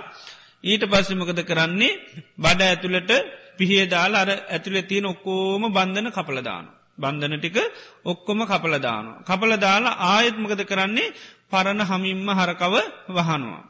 [0.64, 1.98] ඊට පස්සෙ මොකද කරන්නේ
[2.36, 3.10] බඩ ඇතුළට
[3.56, 6.66] පිහියදාල අර ඇතුළෙ තියෙන ඔක්කෝම බන්ධන කපලදාන.
[6.98, 7.56] බන්ධන ටික
[8.04, 9.06] ඔක්කොම කපලදාන.
[9.22, 11.14] කපලදාලා ආයත්මකද කරන්නේ
[11.50, 12.74] පරණ හමින්ම හරකව
[13.08, 13.62] වහනවා.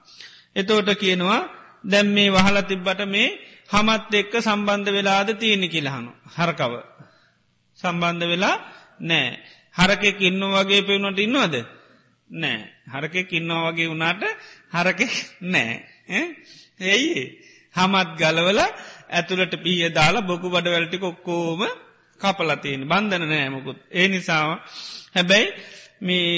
[0.52, 1.40] එතෝට කියනවා
[1.84, 3.36] දැම් මේ වහල තිබ්බට මේ
[3.70, 6.10] හමත් එක්ක සම්බන්ධ වෙලාද තියෙනෙ කියලහනු.
[6.28, 6.72] හරකව.
[7.78, 8.56] සම්බන්ධ වෙලා
[9.00, 9.38] නෑ.
[9.74, 11.54] හරකෙක් ඉන්න වගේ පෙවුණට ඉන්නවද.
[12.30, 12.60] නෑ.
[12.86, 14.22] හරකෙක් ඉන්නවා වගේ වුණාට
[14.70, 15.74] හරකෙක් නෑ.
[16.82, 17.22] ඇයි
[17.74, 18.60] හමත් ගලවල
[19.10, 21.62] ඇතුළට පිය දාලා බොකු බඩවැල්ටි කොක්කෝම
[22.20, 23.78] කපලතියෙන් බන්ධන නෑමකුත්.
[23.90, 24.50] ඒ නිසාාව
[25.14, 25.48] හැබැයි
[26.00, 26.28] මේ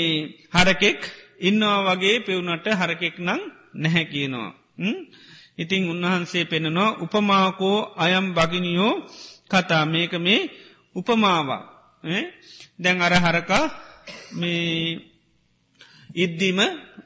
[0.54, 1.00] හරකෙක්
[1.40, 3.40] ඉන්නවා වගේ පෙවුනට හරකෙක් නං
[3.74, 4.50] නැහැ කියනවා.
[5.58, 8.94] ඉතිං උන්වහන්සේ පෙනනවා උපමාකෝ අයම් බගිනියෝ
[9.50, 9.84] කතා.
[9.84, 10.40] මේක මේ
[10.96, 11.62] උපමාවක්.
[12.78, 13.64] දැන් අර හරකා
[14.32, 15.12] මේ
[16.14, 16.60] ඉද්දීම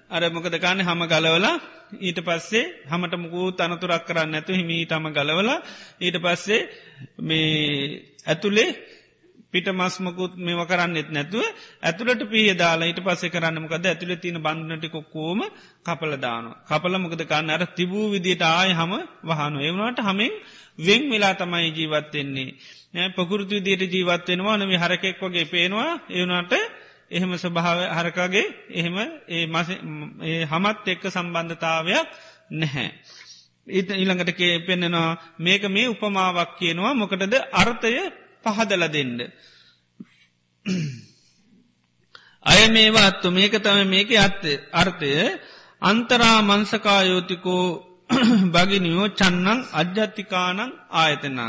[0.09, 1.57] අරමොකද කාන්න හම ගලවලා
[1.99, 5.51] ඊට පස්සේ හමට මුකූ තනතුරක් කරන්න ඇතු හිමීටම ගලවල
[6.01, 6.61] ඊට පස්සේ
[7.21, 7.43] මේ
[8.27, 8.71] ඇතුළේ
[9.53, 11.45] පිට මස්මකුත් මෙව කරන්නෙත් නැතුව
[11.83, 15.41] ඇතුළට පිය දාලා ඊට පස්සේ කරන්නමකද ඇතුළ තින බන්ධනටි කොක්කෝම
[15.85, 16.45] කපල දාන.
[16.65, 18.93] කපල මොකද කන්න අර තිබූ විදියට ආය හම
[19.25, 20.33] වහනු එවනට හමෙන්
[20.79, 22.51] වෙන් වෙලා තමයි ජීවත්වෙන්නේ.
[23.17, 25.91] පකුරුතු විදියට ජීවත්වෙනවා නම හරකෙක් වගේ පේනවා.
[26.11, 26.53] එවනට
[27.09, 28.97] එහෙම ස්වභාව හරකාගේ එහෙම
[29.29, 32.07] ඒ හමත් එක්ක සම්බන්ධතාවයක්
[32.53, 32.89] නැහැ.
[33.67, 34.31] ඉත ඊළඟට
[34.67, 36.95] පෙන්නෙනවා මේක මේ උපමාවක් කියනවා.
[36.95, 37.35] මොකටද?
[37.55, 37.93] අර්ථය
[38.47, 39.19] පහදල දෙන්න.
[42.47, 44.43] අය මේවා අත්තු මේක තම මේක ඇත්ත
[44.75, 45.13] අර්ථය
[45.83, 47.65] අන්තරා මංසකායෝතිකෝ
[48.55, 50.61] භගිනියෝ චන්නං අජ්‍යත්තිකානං
[50.93, 51.41] ආයතනං.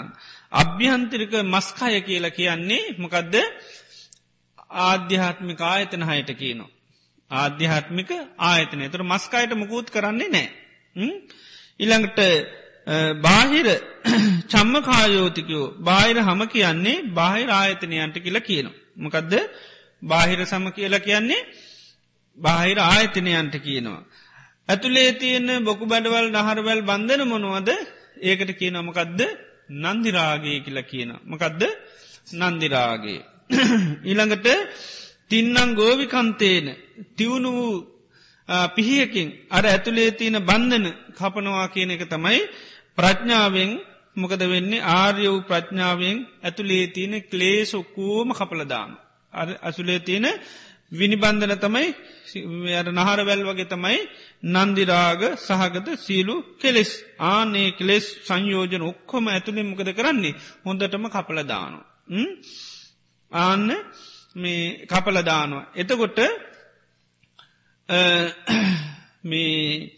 [0.54, 3.36] අභ්‍යහන්තරික මස්කාය කියලා කියන්නේ මොකදද
[4.84, 6.72] ආධ්‍යාත්මික ආයතන හයට කියනවා.
[7.32, 8.10] ආධ්‍යාත්මික
[8.42, 10.48] ආයතනය තුර මස්කායට මුකූත් කරන්නේ නෑ.
[11.80, 12.20] ඉළඟට
[12.88, 13.68] බාහිර
[14.52, 18.76] චම්ම කායෝතිකයෝ බාහිර හම කියන්නේ බාහිර ආයතනයන්ට කියලා කියනවා.
[18.98, 19.34] මොකදද
[20.02, 21.48] බාහිර සම කියලා කියන්නේ
[22.38, 24.02] බාහිර ආයතනයන්ට කියනවා.
[24.70, 27.70] ඇතුළේ තියෙන බොකු බඩවල් නහරවැල් බන්ධන මොනුවද
[28.22, 29.20] ඒකට කියන මොකදද
[29.84, 31.12] නන්දිරාගේ කියලා කියන.
[31.24, 31.62] මොකදද
[32.42, 33.20] නන්දිරාගේ.
[34.10, 34.48] ඊළඟට
[35.30, 36.68] තින්නං ගෝවිකන්තේන
[37.18, 37.76] තිවුණු වූ
[38.70, 42.42] පිහියකින් අර ඇතුළේ තියෙන බන්ධන කපනවා කියන එක තමයි
[42.98, 43.72] ප්‍රඥාවෙන්
[44.16, 48.92] මොකද වෙන්නේ ආර්ය වූ ප්‍රඥාවෙන් ඇතුළේ තියෙන ක්ලේස් ඔක්කෝම කපලදාන.
[49.62, 50.28] අසුලේ තියෙන
[50.92, 51.88] විනිබන්ධන තමයි
[52.90, 54.00] නහරවැල් වගේ තමයි
[54.46, 56.92] නන්දිරාග සහගත සීලු කෙලෙස්
[57.28, 61.80] ආනේ කෙලෙස් සංයෝජන ඔක්කොම ඇතුළේ මොකද කරන්නේ හොඳටම කපලදානු.
[63.32, 63.70] ආන්න
[64.36, 65.66] මේ කපලදානවා.
[65.76, 66.20] එතකොට
[69.24, 69.92] මේ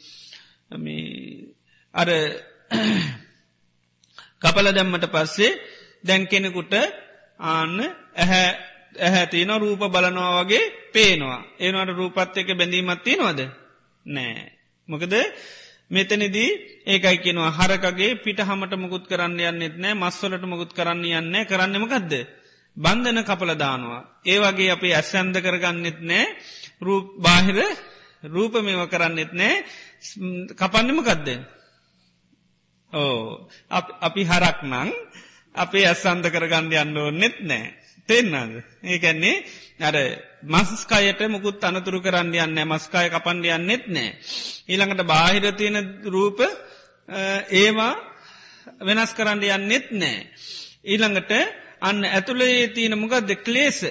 [1.93, 2.09] අර
[4.41, 5.51] කපල දැම්මට පස්සේ
[6.03, 6.73] දැන් කෙනෙකුට
[7.39, 7.77] ආන්න
[8.15, 8.49] ඇහැ
[8.97, 11.39] ඇහැතින රූප බලනවා වගේ පේනවා.
[11.57, 13.39] ඒනවට රූපත් එක බැඳීමත් තියෙනවද.
[14.05, 14.51] නෑ.
[14.87, 15.13] මොකද
[15.89, 16.49] මෙතනිදී
[16.85, 22.13] ඒකයි කියෙනවා හරකගේ පිට හමට මුකුත් කරන්න යන්නෙත් නෑ මස්වලට මුකුත් කරන්න යන්න කරන්නමකක්ද.
[22.77, 24.01] බන්ධන කපල දානවා.
[24.25, 26.25] ඒ වගේ අපේ ඇස්සන්ද කරගන්නෙත් නෑ
[26.81, 27.59] රූප බාහිර
[28.25, 29.55] රූප මේව කරන්නෙත් නෑ
[30.53, 31.27] කපන්නමකක්ද.
[32.93, 33.49] ඕ
[34.01, 34.89] අපි හරක් නං
[35.55, 37.73] අපේ ඇස්සන්ද කරගන්න යන්න ඕන්නෙත් නෑ.
[38.09, 39.45] තෙන්නද ඒකැන්නේ
[39.79, 39.95] අර
[40.43, 44.17] මස්කයට මුකුත් අනතුරු කරන්න යන්න මස්කාය කපන්ඩ යන්නෙත් නෑ.
[44.67, 46.41] ඊළඟට බාහිර තියෙන රූප
[47.53, 47.93] ඒවා
[48.81, 50.25] වෙනස් කරන්න යන්නෙත් නෑ.
[50.83, 51.31] ඊළඟට
[51.81, 53.85] අන්න ඇතුළේ තියෙන මුගද කලේස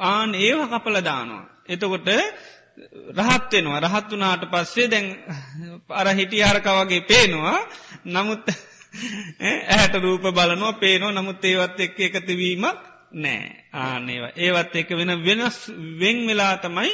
[0.00, 1.44] ආන ඒව කපල දානවා.
[1.66, 2.08] එතකොට
[2.76, 3.80] රහත් වෙනවා.
[3.80, 5.06] රහත් වනාට පස්සේ දැන්
[5.90, 7.58] අර හිටි ආරකවගේ පේනවා.
[8.06, 8.48] නමුත්
[9.42, 11.12] ඇහැට රූප බලනවා පේනවා.
[11.12, 12.80] නමුත් ඒවත් එක්ක එකතිවීමක්
[13.14, 13.44] නෑ.
[13.74, 15.58] ආනේවා ඒවත් එක වෙන වෙනස්
[16.00, 16.92] වෙන් වෙලා තමයි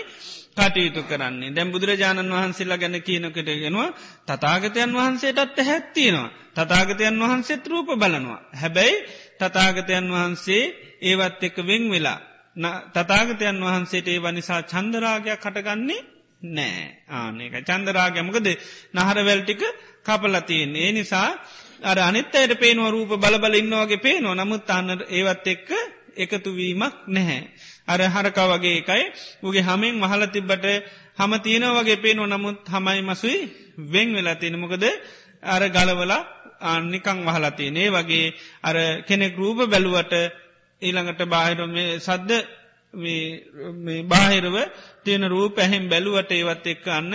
[0.56, 1.50] කටයුතු කරන්නේ.
[1.50, 3.88] දැම් බුදුරජාණන් වහන්සේලා ගැන කියනකටගෙනවා
[4.28, 8.40] තතාගතයන් වහන්සේටත් හැත්තියෙනවා තතාගතයන් වහන්සේත් රූප බලනවා.
[8.54, 9.04] හැබැයි
[9.38, 10.64] තතාගතයන් වහන්සේ
[11.02, 12.18] ඒවත් එක වෙන් වෙලා
[12.56, 16.00] තතාගතයන් වහන්සේට ඒ වනිසා චන්දරාගයක් කටගන්නේ
[16.50, 18.48] නෑ ආනක චන්දරාගැමකද
[18.94, 19.62] නහරවැල්ටික
[20.02, 21.28] කපලතියෙන් ඒ නිසා
[21.82, 24.34] අර අනිත් අයට පේනුව රූප බලබල ඉන්නවාගේ පේනවා.
[24.36, 25.68] නමුත් අන්න ඒවත් එක්ක
[26.16, 27.40] එකතුවීමක් නැහැ.
[27.86, 29.04] අර හරකා වගේ එකයි.
[29.40, 30.66] උගේ හමෙන් මහල තිබ්බට
[31.16, 32.26] හම තියෙන වගේ පේනුව.
[32.26, 33.38] නමුත් හමයි මසුයි
[33.86, 34.84] වෙන් වෙලා තියෙනමකද
[35.44, 36.26] අර ගලවලා
[36.62, 40.14] අනිකං වහලතිනේ වගේ අර කෙනෙක් රූප බැලුවට
[40.82, 42.30] ඊළඟට බාහිර මේ සද්ද
[44.04, 44.56] බාහිරව
[45.04, 47.14] තියෙන රූ පැහෙම් බැලුවට ඒවත් එක්ක අන්න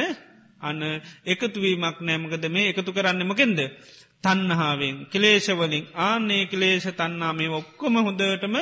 [0.61, 0.81] අන්න
[1.25, 3.59] එකතුවීමක් නෑමකද මේ එකතු කරන්නමකෙන්ද.
[4.23, 8.55] තන්නහාාවෙන් කලේශවලින් ආනේ කලේෂ තන්නා මේ ඔක්කොම හොඳටම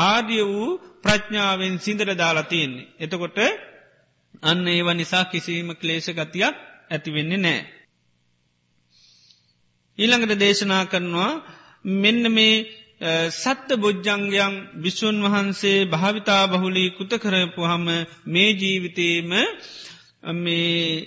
[0.00, 2.90] ආඩිය වූ ප්‍රඥාවෙන් සිින්දර දාලා තියෙන්නේ.
[2.98, 3.38] එතකොට
[4.42, 6.56] අන්න ඒව නිසා කිසිීම කලේෂ ගතියක්
[6.90, 7.60] ඇතිවෙන්නේ නෑ.
[9.98, 11.32] ඊළඟට දේශනා කරනවා
[11.84, 12.54] මෙන්න මේ
[13.00, 17.86] සත්ත බොජ්ජංගයන් විශ්වන් වහන්සේ භාවිතා බහුලී කුත කරපු හම
[18.26, 19.30] මේ ජීවිතේම
[20.36, 21.06] මේ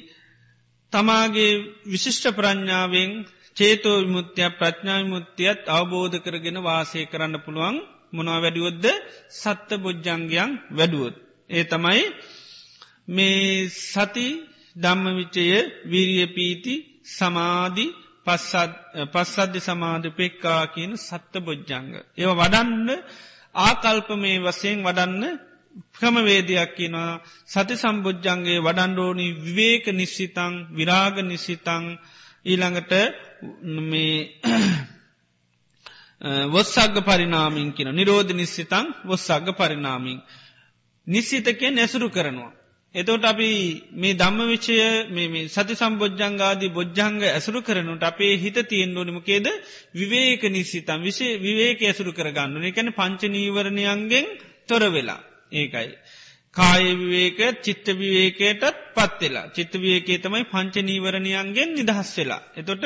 [0.94, 1.54] තමාගේ
[1.86, 3.12] විශිෂ්ට ප්‍රඥාවෙන්
[3.58, 7.78] චේතෝ විමුත්‍යයක් ප්‍රඥා විමුත්තියත් අවබෝධ කරගෙන වාසය කරන්න පුළුවන්
[8.14, 8.86] මොනවා වැඩියොද්ද
[9.32, 11.16] සත්ත බොජ්ජංගයන් වැඩුවොත්.
[11.50, 12.04] ඒ තමයි
[13.08, 14.28] මේ සති
[14.76, 15.46] ධම්ම විචය
[15.86, 16.74] වීරිය පීති
[17.10, 17.86] සමාධි
[18.26, 21.90] පස්සද්ධ සමාධ පෙක්කා කියන සත්ත බොජ්ජංග.
[22.18, 22.90] ඒව වඩන්න
[23.56, 25.24] ආකල්ප මේ වසයෙන් වඩන්න
[25.94, 31.86] ක්‍රමවේදයක් කියනවා සති සම්බුද්ධන්ගේ වඩන්ඩෝනි විවේක නිශ්සිතං විරාග නිසිතං
[32.46, 32.94] ඊළඟට
[33.84, 34.16] මේ
[36.48, 40.20] වොස්සග පරිනාමින් කියන නිරෝධ නිශ්සිතං වොස්සග පරිනාමින්.
[41.08, 42.52] නිශ්සිතකය නැසුරු කරනවා.
[42.96, 43.50] එතෝට අපි
[43.94, 44.76] මේ දම්ම විචය
[45.10, 49.48] මේ සති සම්බෝජ්ජංගාදී බොජ්ජංග ඇසුරු කරනුට අපේ හිත තියෙන් ඕනිමකේද
[49.94, 54.28] විවේක නිසිතම් විසේ විවේක ඇසුරු කරගන්නන එකැන පංචනීවරණයන්ගෙන්
[54.68, 55.22] තොර වෙලා
[55.54, 55.90] ඒකයි.
[56.56, 62.42] කාය විවේක චිත්ත විවේකයටත් පත්වෙලා චිත්ත වියකේ තමයි පංචනීවරණයන්ගෙන් නිදහස් වෙලා.
[62.56, 62.84] එතොට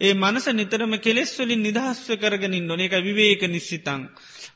[0.00, 4.02] ඒ මනස නිතරම කෙලෙස්වලින් නිදහස්ව කරගනින් නොන එක විවේක නිශ්සිතං.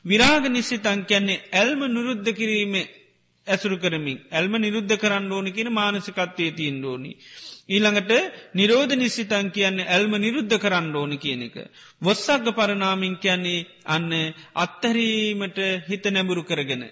[0.05, 2.89] විරාග නිශ්සිතං කියන්නේ ඇල්ම නිරුද්ධ කිරීමේ
[3.47, 7.11] ඇසුරු කරමින් ඇල්ම නිරුද්ධ කරන්න ඕනි කියන මානසිකත්වය තියෙන් ඕනි.
[7.69, 8.11] ඊළඟට
[8.53, 11.55] නිරෝධ නිශ්සිතන් කියන්නේ ඇල්ම නිරුද්ධ කරන්න ඕනි කියන එක.
[12.01, 14.09] වොස්සක්ග පරනාමින් කියන්නේ අන්න
[14.55, 16.83] අත්තරීමට හිත නැඹුරු කරගෙන.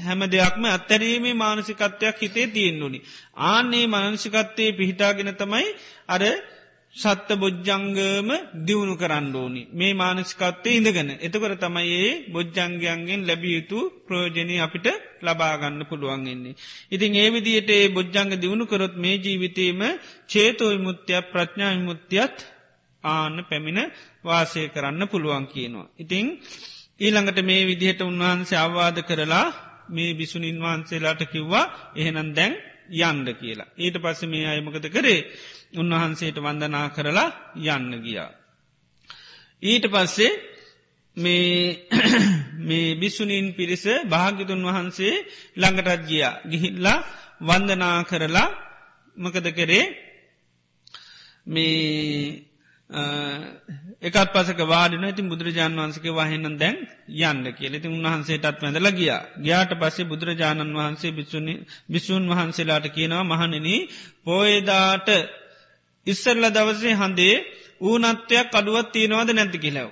[0.00, 3.00] හැම දෙයක්ම අත්තරීමේ මානසිකත්වයක් හිතේ තියෙන් ඕනි.
[3.44, 5.68] ආන්නේ මානසිකත්වයේ පිහිටාගෙන තමයි
[6.08, 6.22] අර
[6.96, 14.86] සත්ත බොජ්ජංගම දියුණු කරන්න ඕනි මේ මානස්කත්තේ ඉඳගෙන එතකර තමයි ඒ බොජ්ජංගයන්ගෙන් ලැබියයුතු ප්‍රෝජනය අපිට
[15.22, 16.54] ලබාගන්න පුළුවන්ගන්නේ.
[16.88, 19.80] ඉතින් ඒ විදියට ඒ බොජ්ජංග දියුණු කරොත් මේ ජීවිතේම
[20.28, 22.36] චේතෝයි මුත්‍යයක් ප්‍රඥා විමුත්තියත්
[23.04, 23.80] ආන්න පැමිණ
[24.22, 25.92] වාසය කරන්න පුළුවන් කියනවා.
[25.96, 26.26] ඉතිං
[27.00, 29.46] ඊළඟට මේ විදිහට උන්වහන්සේ අවවාද කරලා
[29.88, 32.54] මේ බිසුනින් වහන්සේලාට කිව්වා එහෙනම් දැන්
[33.00, 33.72] යන්ඩ කියලා.
[33.76, 35.20] ඊට පස්ස මේ අයමකද කරේ
[35.72, 38.30] උන්වහන්සේට වන්දනා කරලා යන්න ගියා.
[39.62, 40.32] ඊට පස්සේ
[41.16, 41.88] මේ
[43.00, 45.14] බිස්සුනීන් පිරිස භාගිතුන් වහන්සේ
[45.56, 46.40] ළඟටත් ගියා.
[46.44, 46.98] ගිහිල්ලා
[47.40, 48.48] වන්දනා කරලා
[49.16, 49.84] මකද කරේ?
[51.46, 52.42] මේ
[54.02, 55.04] එකත් පසක වාඩන.
[55.04, 56.76] ඇති බුදුරජාණන් වහන්සක වහන්න දැන්
[57.08, 57.74] යන්න කියල.
[57.74, 59.12] ති උන්වහන්සේටත් වැඳල ගිය.
[59.38, 61.12] ගයාට පස්සේ බුදුරජාණන් වහන්සේ
[61.88, 63.68] බිසුන් වහන්සේලාට කියනවා මහනන
[64.22, 65.08] පෝයදාට
[66.06, 67.36] ඉස්සරල දවසේ හඳේ
[67.80, 69.90] ඌනත්වයක් අඩුවත් තියෙනවාද නැති කියලව.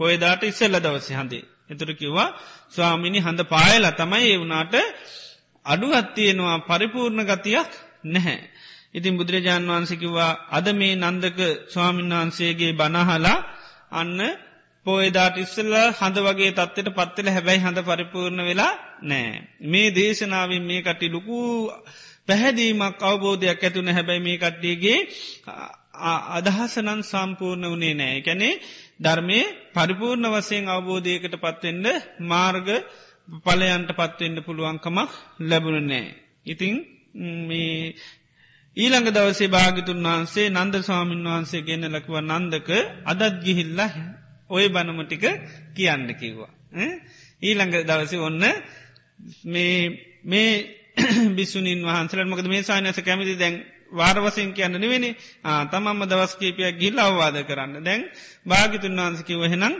[0.00, 1.44] පොයදාට ඉස්සල්ල දවසේ හඳේ.
[1.70, 2.34] එතුර කිව්වා
[2.68, 4.74] ස්වාමිනි හඳ පායල තමයි ඒ වුනාට
[5.66, 7.70] අඩුවත් තියෙනවා පරිපූර්ණ ගතියක්
[8.06, 8.40] නැහැ.
[8.90, 13.38] ඉතින් බුදුරජාණන් වහන්සකිවා අද මේ නන්දක ස්වාමීන් වහන්සේගේ බනහලා
[13.92, 14.18] අන්න
[14.86, 18.72] පෝයදාට ඉස්සල්ල හඳ වගේ තත්වට පත්වෙල හැබැයි හඳ පරිපූර්ණ වෙලා
[19.02, 19.32] නෑ.
[19.62, 21.48] මේ දේශනාවෙන් මේ කටි ලොකූ
[22.28, 24.98] පැහැදීමක් අවබෝධයක් ඇතුන හැබැයි මේ කට්ටියගේ
[26.36, 28.50] අදහසනන් සම්පූර්ණ වනේ නෑ කැනෙ
[29.00, 29.40] ධර්මය
[29.74, 31.86] පරිපූර්ණ වසයෙන් අවබෝධයකට පත්වෙන්ඩ
[32.24, 32.68] මාර්ග
[33.44, 35.10] පලයන්ට පත්වෙන්ඩ පුළුවන්කමක්
[35.42, 36.06] ලැබුණ නෑ.
[36.46, 36.74] ඉතිං
[37.44, 37.94] මේ
[38.76, 42.70] ඊළඟ දවසේ භාගිතුන් වහන්සේ නන්ද ස්වාමීන් වහන්සේ ගෙන ලකිව නන්දක
[43.04, 43.80] අදත් ගිහිල්ල
[44.50, 45.24] ඔය බනමටික
[45.74, 46.52] කියන්න කිව්වා.
[47.42, 48.44] ඊළඟ දවස ඔන්න
[49.46, 49.78] මේ
[50.24, 50.77] මේ
[51.36, 53.56] බිස්සුනින් වහන්සලට මකද මේ සානස කැමිති දැන්
[53.92, 55.10] වාරවසයෙන් කියන්න නෙවෙනි
[55.70, 58.02] තමම්ම දවස්කේපයක් ගිල් අවවාද කරන්න දැන්
[58.46, 59.74] භාගිතුන් වහන්සකිව හෙනම්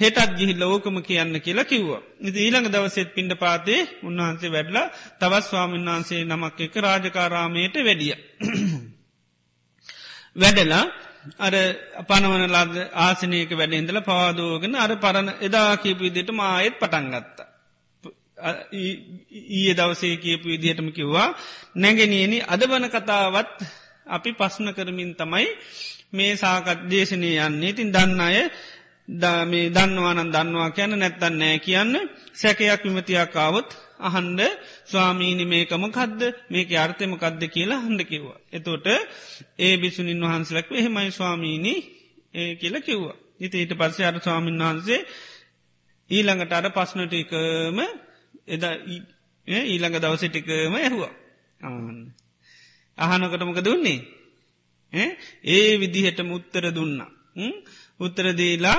[0.00, 2.02] හෙටත් ගිහිල්ල ඕකම කියන්න කියලා කිව්වා.
[2.20, 8.14] ඉති ඊළඟ දවසෙත් පින්ඩ පාතේ උන්වහන්සේ වැඩලා තවත් ස්වාමීන් වහන්සේ නමක් එක රාජකාරාමයට වැඩිය.
[10.36, 10.84] වැඩලා
[11.38, 11.54] අර
[12.04, 17.53] පනවන ලද ආසනයක වැඩඉඳල පවාදෝගෙන අර පරණ එදා කීපවිදිට මායෙත් පටන්ගත්තා.
[19.52, 21.28] ඊය දවසේ කියපු විදිහටම කිව්වා
[21.76, 23.52] නැගෙනියනි අදබන කතාවත්
[24.08, 25.46] අපි පස්්න කරමින් තමයි
[26.12, 28.38] මේ සාකත් දේශනය යන්නේ ඉතින් දන්න අය
[29.44, 31.92] මේ දන්නවානන් දන්නවා කියන්න නැත්තන්න නෑ කියන්න
[32.34, 33.70] සැකයක් විමතියාකාවත්
[34.00, 34.40] අහන්ඩ
[34.84, 38.38] ස්වාමීනි මේකම කදද මේක අර්ථම කදද කියලා හඬ කිව්වා.
[38.50, 38.86] එතෝට
[39.58, 41.78] ඒ බිසුනින් වහන්සලක් එහෙමයි ස්වාමීණී
[42.34, 43.16] ඒ කියල කිව්වා.
[43.38, 45.00] ඉති ඊට පස්සේ අර ස්වාමීන් වහන්සේ
[46.10, 47.78] ඊළඟට අර පස්නටිකම
[48.48, 48.74] එදා
[49.46, 51.12] ඊළඟ දවසටිකම ඇහුවා.
[52.98, 54.00] අහනකටමක දුන්නේ.
[55.46, 57.10] ඒ විදිහට මුත්තර දුන්නා.
[58.00, 58.78] උත්තරදීලා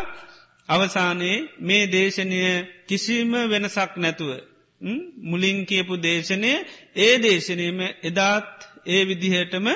[0.70, 2.40] අවසානයේ මේ දේශනය
[2.88, 4.32] කිසිම වෙනසක් නැතුව.
[5.24, 6.52] මුලින් කියපු දේශනය
[6.96, 8.50] ඒ දේශනයම එදාත්
[8.88, 9.68] ඒ විදිහටම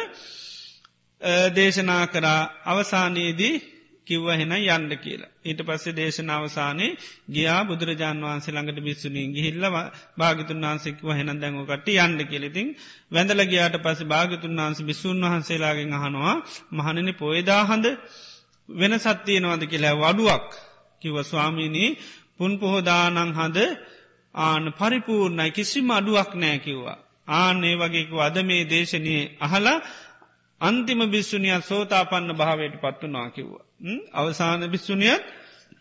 [1.56, 3.56] දේශනා කරා අවසානයේදී
[4.10, 5.32] කිව්ව හෙන යන්න කියලා.
[5.44, 6.98] ඊට පස්සේ දේශනාවසානයේ
[7.30, 9.66] ගියා බුදුරජාන් වහන්සේ ළඟට බිස්සුනින් ගිහිල්ල
[10.18, 12.68] භාගතුන් වහන්සෙක්ව හෙන දැංගකට යන්න කියලෙතින්
[13.12, 16.36] වැඳල ගයාට පස භාගතුන් වහන්ස බිස්සුන් වහන්සේලාගෙන් අහනවා
[16.74, 17.86] මහණනි පොයදාහඳ
[18.70, 20.50] වෙන සත්තියනවාද කියලා වඩුවක්
[21.02, 21.90] කිව ස්වාමීණී
[22.38, 23.58] පුන් පොහෝදානං හද
[24.36, 27.00] ආන පරිපූර්ණයි කිසිම අඩුවක් නෑ කිව්වා.
[27.28, 29.80] ආනේ වගේකු අද මේ දේශනය අහලා
[30.62, 33.69] අන්තිම බිස්සුනියත් සෝතාපන්න භාවයට පත්වනා කිව්වා.
[34.14, 35.24] අවසාන බිස්සුනියත්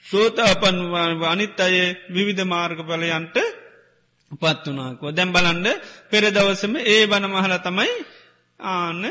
[0.04, 0.76] සෝතාපන්
[1.24, 1.76] අනිත් අය
[2.08, 3.36] විවිධ මාර්ග පලයන්ට
[4.32, 5.66] පත්වනාකෝ දැම් බලන්ඩ
[6.10, 7.92] පෙරදවසම ඒ බණ මහල තමයි
[8.60, 9.04] ආන්න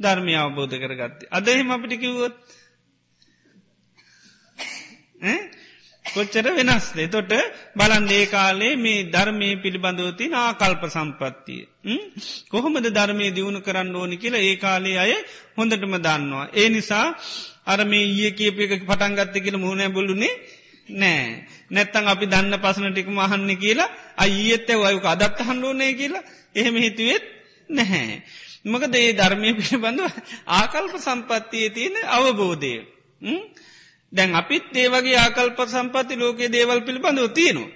[0.00, 1.30] ධර්මය අවබෝධ කරගත්තේ.
[1.30, 2.34] අදහෙම අපිට කිව්වොත්
[6.04, 7.32] කොච්චර වෙනස්දේ තොට
[7.76, 11.62] බලන් ඒ කාලේ මේ ධර්මය පිළිබඳවති ආකල්ප සම්පත්තිය.
[12.50, 15.12] කොහොමද ධර්මය දියුණු කරන්න ඕනි කියලා ඒ කාලේ අය
[15.56, 16.46] හොඳටම දන්නවා.
[16.52, 17.06] ඒ නිසා
[17.66, 20.34] අර මේ ඒ කියප එක පටන්ගත්ත කියල මුහුණෑ බොලුනේ
[20.90, 21.46] නෑ.
[21.70, 26.24] නැත්තං අපි දන්න පසන ටිකම අහන්න කියලා අයියත් ඇවයක අදත් හන්ඩෝනය කියලා
[26.54, 27.24] එහෙම හිතුවෙත්
[27.70, 28.22] නැහැ.
[28.64, 30.04] මකද ඒ ධර්මය පිළිබඳව
[30.48, 32.74] ආකල්ප සම්පත්තිය තියෙන අවබෝධය.
[34.12, 37.70] දැන් අපිත් ඒවගේ ආකල්ප සම්පත්ති ලෝකයේ දේවල් පිළිබඳව තියෙනවා.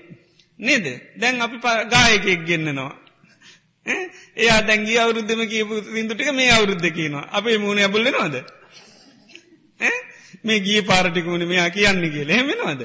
[0.58, 2.92] නේද දැන් අපි ගායකෙක් ගෙන්න්නනවා.
[4.36, 8.36] එයා දැන්ගේ අවුරුද්ධම කියපු සිින්දුටික මේ අවුරුද්ධ කියනවා අපේ මූුණ ඇබුල්ලෙනවාද.
[10.44, 12.28] මේ ගිය පාරටිකුණ මෙයා කියන්නේ කියල.
[12.30, 12.82] හෙමෙනවාද.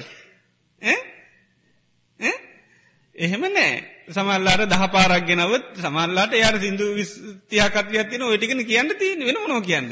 [3.16, 3.74] එහෙම නෑ.
[4.10, 6.86] සමල්ලාට දහ පාරක් ගෙනවත් සමල්ලාට යාර සිින්දු
[7.50, 9.92] තියකත්ය තින ඔටිකන කියන්න තියෙන වෙන මොනෝ කියන්නද.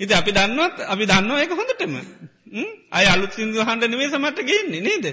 [0.00, 1.94] ඉති අපි දන්නවත් අපි දන්නවා එක හොඳටම.
[2.90, 5.06] අය අලුත් සිින්දු හන්ඩ නෙවේ සමට ගන්නේ නේද.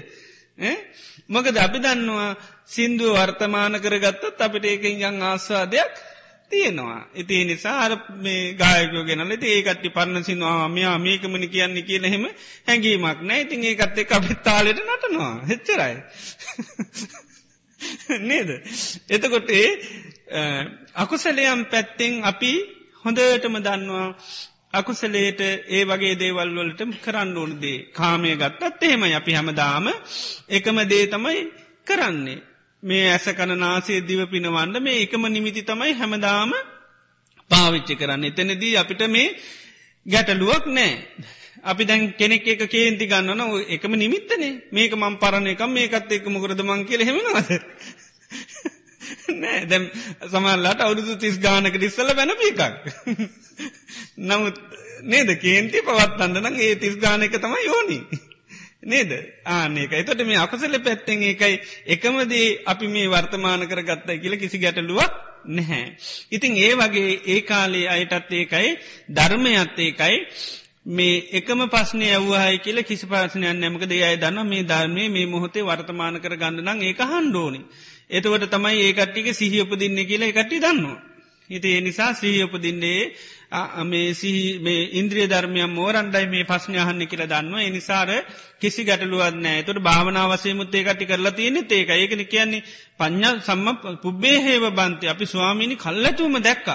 [1.28, 5.94] මොකද අපි දන්නවා සින්දුව වර්තමාන කරගත්තත් අපිට ඒකෙන් යං ආස්වාදයක්
[6.50, 6.98] තියෙනවා.
[7.14, 12.24] ඉති නිසා අර මේ ගායකෝ ගෙනල ඒ කට්ටි පරණ සිනවා මෙයා මේකමනි කියන්නේ කියන එහෙම
[12.66, 15.96] හැඟීමක් නෑ ඉතින් ඒකත් එක අපිත් තාලෙට නටනවා හෙච්චරයි.
[18.22, 18.50] නේද.
[19.08, 19.50] එතකොට
[20.96, 22.52] අකුසලයම් පැත්තෙන් අපි
[23.04, 24.08] හොඳටම දන්නවා
[24.72, 29.86] අකුසලේට ඒ වගේ දේවල් වලට කරන්න ඕනදේ කාමය ගත්තත් එහෙම අපි හැමදාම
[30.50, 31.40] එකම දේ තමයි
[31.84, 32.38] කරන්නේ.
[32.82, 36.52] මේ ඇස කණනාසේ දිව පිනවන්න මේ එකම නිමිති තමයි හැමදාම
[37.50, 38.24] පාවිච්චි කරන්න.
[38.24, 39.36] එතනදී අපිට මේ
[40.06, 40.92] ගැටලුවක් නෑ.
[41.62, 46.62] අපි දැන් කෙනෙක් එක කේන්ති ගන්නන එකම නිමිත්තනේ මේක මං පරණ එක මේකත් එක මොකරද
[46.62, 47.50] මං කියල හෙමෙනවාද.
[49.34, 49.84] නෑ දැම්
[50.26, 52.60] සමල්ලාට අවුදු තිස් ගානක ඉස්සල බැනප එකක්.
[54.20, 54.56] නමුත්
[55.04, 58.00] නේද කේන්ති පවත්තන්නනම් ඒ තිස් ගාන එක තමයි යෝනි.
[58.82, 59.10] නේද
[59.46, 61.56] ආනක එතට මේ අකසල පැත්තෙන් එකයි
[61.86, 65.12] එකමදේ අපි මේ වර්තමාන කර ගත්තා කියල කිසි ගැටලුවක්
[65.46, 65.96] නැහැ.
[66.30, 68.78] ඉතිං ඒ වගේ ඒ කාලේ අයටත් ඒකයි
[69.10, 70.16] ධර්මයත් ඒකයි
[70.88, 76.16] මේ එකම පස්න ඇව්හයි කියල කිසි පාසනයන් නැමක දෙයයි දන්න මේ ධර්මය මේ මොහොතේ වර්තමාන
[76.18, 77.60] කර ගන්නනම් ඒක හන්ඩෝනි.
[78.10, 80.98] එතවට තමයි ඒකට්ටික සිහියපදින්න කියලා එකට්ටි දන්නවා.
[81.50, 83.12] හිත ඒ නිසා ශ්‍රීයපදින්නේ
[83.50, 88.10] මේ සිහි මේ ඉන්ද්‍රිය ධර්මයම් මෝරන්ඩයි මේ පස්්න අහන්න කියල දන්න එනිසාර
[88.58, 92.62] කිසි ගැටලුවත්නෑ තුට භාවනාවසයමුත් ඒකටි කරලා තියෙන ඒක ඒකන කියන්නේ
[92.96, 96.68] පඥ්ඥ සම්ම පුබ්බේ හේව බන්තය අපි ස්වාමිනි කල්ලතුම දැක්ක.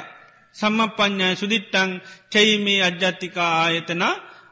[0.55, 1.91] සම්ම පඥ්ඥය සුදිට්ටං
[2.29, 4.03] චයිමේ අජ්ජත්තිකා ආයතන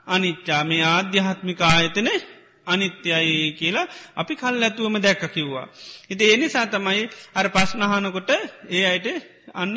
[0.08, 0.62] අනිච්චා.
[0.64, 2.20] මේ ආධ්‍යාත්මික ආයතනේ
[2.68, 5.68] අනිත්‍යයි කියලා අපි කල් ඇතුවම දැක්ක කිව්වා.
[6.10, 7.04] ඉති එනිසා තමයි
[7.36, 8.30] අර පස්්නහනකොට
[8.70, 9.74] ඒ අයට අන්න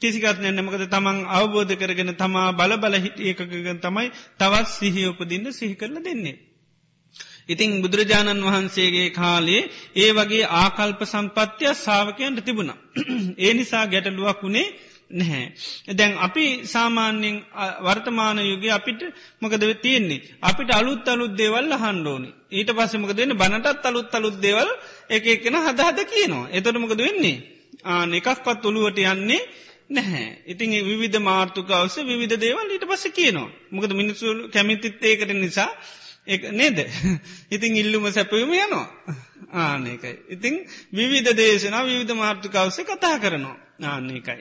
[0.00, 4.08] කිසිකත් නැන්නමකද තමන් අවබෝධ කරගෙන තමා බල බල හිට ඒකගන තමයි
[4.38, 6.36] තවත් සිහි උපදින්න සිහි කරල දෙන්නේ.
[7.46, 9.62] ඉතිං බුදුරජාණන් වහන්සේගේ කාලේ
[9.96, 12.78] ඒ වගේ ආකල්ප සම්පත්තිය සාාවකයන්ට තිබුණා.
[13.38, 14.66] ඒ නිසා ගැටලුවක් වුණේ
[15.10, 15.44] නැහැ.
[15.90, 17.36] දැන් අපි සාමාන්‍යෙන්
[17.80, 19.02] වර්තමාන යුගේ අපිට
[19.40, 20.22] මොකද තියෙන්නේ.
[20.42, 22.30] අපිට අලුත් අලුත් දේවල් හන්ඩෝනි.
[22.50, 24.70] ඊට පස්සමක දෙන්න බනටත් අලුත් අලුත් දේවල්
[25.08, 26.50] එක එකන හදහද කියනවා.
[26.50, 27.38] එතොට මොකද වෙන්නේ.
[27.84, 29.40] ආන එකක්වත් ඔළුවට යන්නේ
[29.90, 30.28] නැහැ.
[30.46, 30.70] ඉතින්
[31.00, 33.50] විධ මාර්ථකවස විධ දේවල් ඊට පස්ස කියනවා.
[33.70, 35.70] මොකද මිනිස්සු කැමිතිත් ඒකට නිසා
[36.52, 36.78] නේද.
[37.54, 38.86] ඉතින් ඉල්ලුම සැපයුම යනවා.
[39.52, 40.14] ආනකයි.
[40.28, 40.54] ඉතිං
[40.92, 43.56] විවිධ දේශනා විවිධ මාර්ථකවස කතා කරනවා.
[43.84, 44.40] ආන්නේකයි.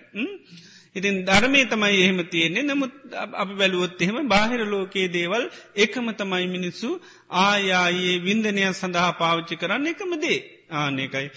[0.95, 2.93] ඉතින් ධර්මය තමයි එහෙම තියෙන්නේ නමුත්
[3.33, 5.43] අපි බැලුවොත් එහෙම බාහිර ලෝකයේ දේවල්
[5.75, 6.89] එකම තමයි මිනිස්සු
[7.41, 10.39] ආයායේ වින්දනය සඳහා පාවිච්චි කරන්න එකම දේ
[10.71, 11.27] ආනකයි.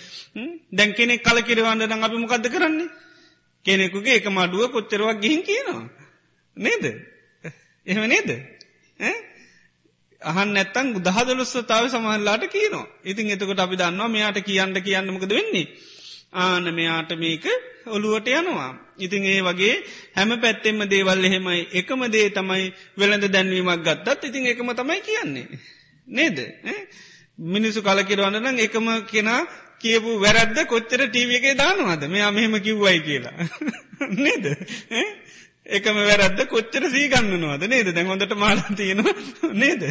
[0.73, 2.89] දැන් කෙනෙක් කල කිරවන්න දං අපි මොකක්ද කරන්නේ.
[3.65, 5.85] කෙනෙකුගේ එක මඩුව කොච්චරවක් ගිහින් කියනවා.
[6.57, 6.85] නේද.
[7.87, 8.31] එහෙම නේද.
[10.23, 12.87] අහන් නැත්තං දහදලුස්සතාව සමහල්ලාට කියනවා.
[13.05, 15.67] ඉතින් එතකොට අපි දන්නවා මෙයාට කියන්න කියන්නමකද වෙන්නේ.
[16.35, 17.45] ආන මෙයාට මේක
[17.87, 18.73] ඔළුවට යනවා.
[18.99, 19.75] ඉතින් ඒ වගේ
[20.15, 22.65] හැම පැත්තෙම දේවල් එහෙමයි එකම දේ තමයි
[22.97, 25.47] වෙළඳ දැන්වීමක් ගත්තත් ඉතින් එකම තමයි කියන්නේ.
[26.09, 26.39] නේද.
[27.39, 29.43] මිනිසු කලකිරවන්නනම් එකම කෙනා
[29.81, 32.07] කියපු වැරද්ද කොච්චර ටීව එකේ දානවාද?
[32.07, 33.37] මෙයා මෙහෙම කිව්වයි කියලා.
[34.25, 34.45] නේද.
[35.67, 37.67] එකම වැරද්ද කොච්චර සීගන්නනවාද?
[37.67, 37.91] නේද?
[37.91, 39.15] දැන් හොඳට මාලා තියෙනවා.
[39.63, 39.83] නේද?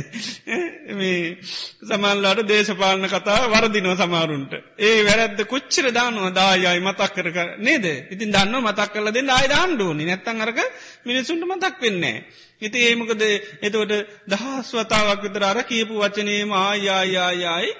[0.92, 1.38] මේ
[1.82, 6.32] සමල්ලාට දේශපාලන කතා වරදිනව සමාරුන්ට ඒ වැරද්ද කොච්චර දානවා?
[6.32, 7.28] දායයි මතක් කර
[7.60, 7.86] නේද?
[8.10, 10.60] ඉතින් දන්න මතක් කරල දෙන්න ආය දාණ්ඩුවනි නැත්තන් අරක
[11.06, 12.18] මිනිසුන්ට මතක් වෙන්නේ
[12.62, 13.24] ඉති ඒමකද
[13.62, 13.94] එතවට
[14.28, 17.72] දහස් වතාවක් විතර අර කියපු වචනේම ආයායායායි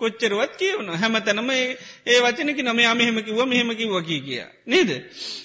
[0.00, 4.44] කොච්චරවත් කියවන හැම තැනම ඒ වචනකි නම මෙහෙම කිව මෙහෙම කිව්ව කිය කිය.
[4.66, 4.90] නේද.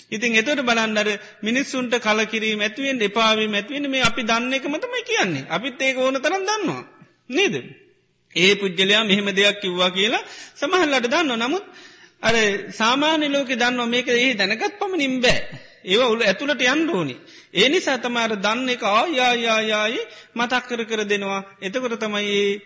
[0.09, 1.09] ඉතින් එතට බලන්ඩර
[1.41, 5.47] මිනිස්සුන්ට කලකිරීම ඇතිවෙන් එපාවී ඇතිවෙන මේ අපි දන්න එක මතමයි කියන්නේ.
[5.49, 6.96] අපිත් ඒක ඕන තරම් දන්නවා.
[7.29, 7.55] නේද.
[8.35, 10.23] ඒ පුද්ගලයා මෙහෙම දෙයක් කිව්වා කියලා
[10.55, 11.65] සමහල්ලට දන්න නමුත්
[12.23, 12.35] අර
[12.71, 15.39] සාමාන්‍ය ලෝක දන්න මේක ඒ දැනගත් පමණින් බෑ.
[15.85, 17.15] ඒව උළ ඇතුළට යන්න ඕනි.
[17.53, 20.01] ඒ නිසා තමාර දන්න එක ආයායායායි
[20.35, 21.41] මතක් කර කර දෙනවා.
[21.61, 22.61] එතකොට තමයි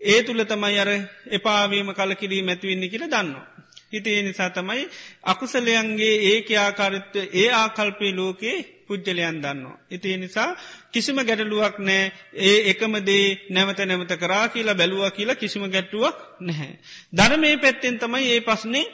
[0.00, 0.90] ඒ තුළ තමයි අර
[1.30, 3.53] එපාවීම කලකිරී මැතිවෙන්නේ කියල දන්නවා.
[3.94, 4.84] හිතේ නිසා තමයි
[5.24, 9.78] අකුසලයන්ගේ ඒක ආකාරත්ව ඒ ආකල්පේ ලෝකයේ පුද්ගලයන් දන්නවා.
[9.90, 10.50] ඉතිේ නිසා
[10.90, 12.02] කිසිම ගැටලුවක් නෑ
[12.40, 16.74] ඒ එකමදේ නැවත නැවත කරා කියලා බැලුව කියලා කිසිම ගැට්ටුවක් නැහැ.
[17.12, 18.86] ධර්මය පැත්තෙන් තමයි ඒ පස්නේ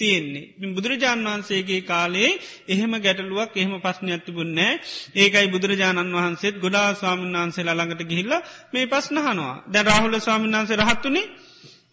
[0.00, 0.46] තියෙන්නේ.
[0.68, 2.30] බුදුරජාණන් වහන්සේගේ කාලේ
[2.68, 4.80] එහෙම ගැටලුවක් එහෙම පස්්න ඇතිබුන්නෑ
[5.16, 8.34] ඒකයි බුදුරජාණන් වහන්සේත් ගොඩා ස්වාමීන් වහන්සේ ළඟට ගිහිල්ල
[8.72, 11.26] මේ පස්්නහනවා දැ රාහුල ස්වාමීන් වහන්සේ රහත්තුනේ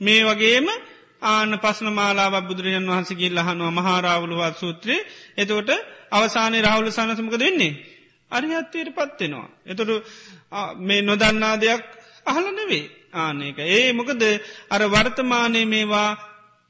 [0.02, 0.68] මේ වගේම
[1.26, 5.08] ආන පස්න මාලාව බුදුරජන් වහන්සගේ ලහනවා මහාරාවුළුවත් සූත්‍රයේ
[5.38, 5.72] එතවට
[6.12, 7.74] අවසානය රහුල සනසමක දෙන්නේ.
[8.32, 9.48] අරිහත්වයට පත්වෙනවා.
[9.66, 9.92] එතොට
[10.80, 11.84] මේ නොදන්නා දෙයක්
[12.26, 13.58] අහල නෙවේ ආනක.
[13.70, 14.22] ඒ මොකද
[14.70, 16.10] අර වර්තමානය මේවා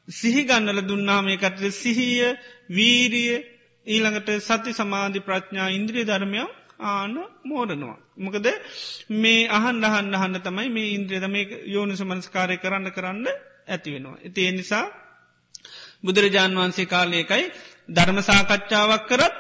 [0.08, 2.22] සිහිගන්නල දුන්නාමේකට සිහිය
[2.70, 3.34] වීරිය
[3.88, 6.52] ඊළඟට සති සමාධි ප්‍රඥා ඉන්ද්‍රිය ධර්මයක්
[6.82, 7.98] ආන මෝඩනවා.
[8.18, 8.48] මොකද
[9.12, 13.28] මේ අහන් අහන්න අහන්න තමයි මේ ඉන්ද්‍රියද මේ යෝනු සමනස්කාරය කරන්න කරන්න
[13.68, 14.18] ඇති වෙනවා.
[14.24, 14.86] ඉතිේ නිසා
[16.04, 17.46] බුදුරජාණන් වහන්සේ කාලයකයි
[17.90, 19.40] ධර්ම සාකච්ඡාවක් කරත්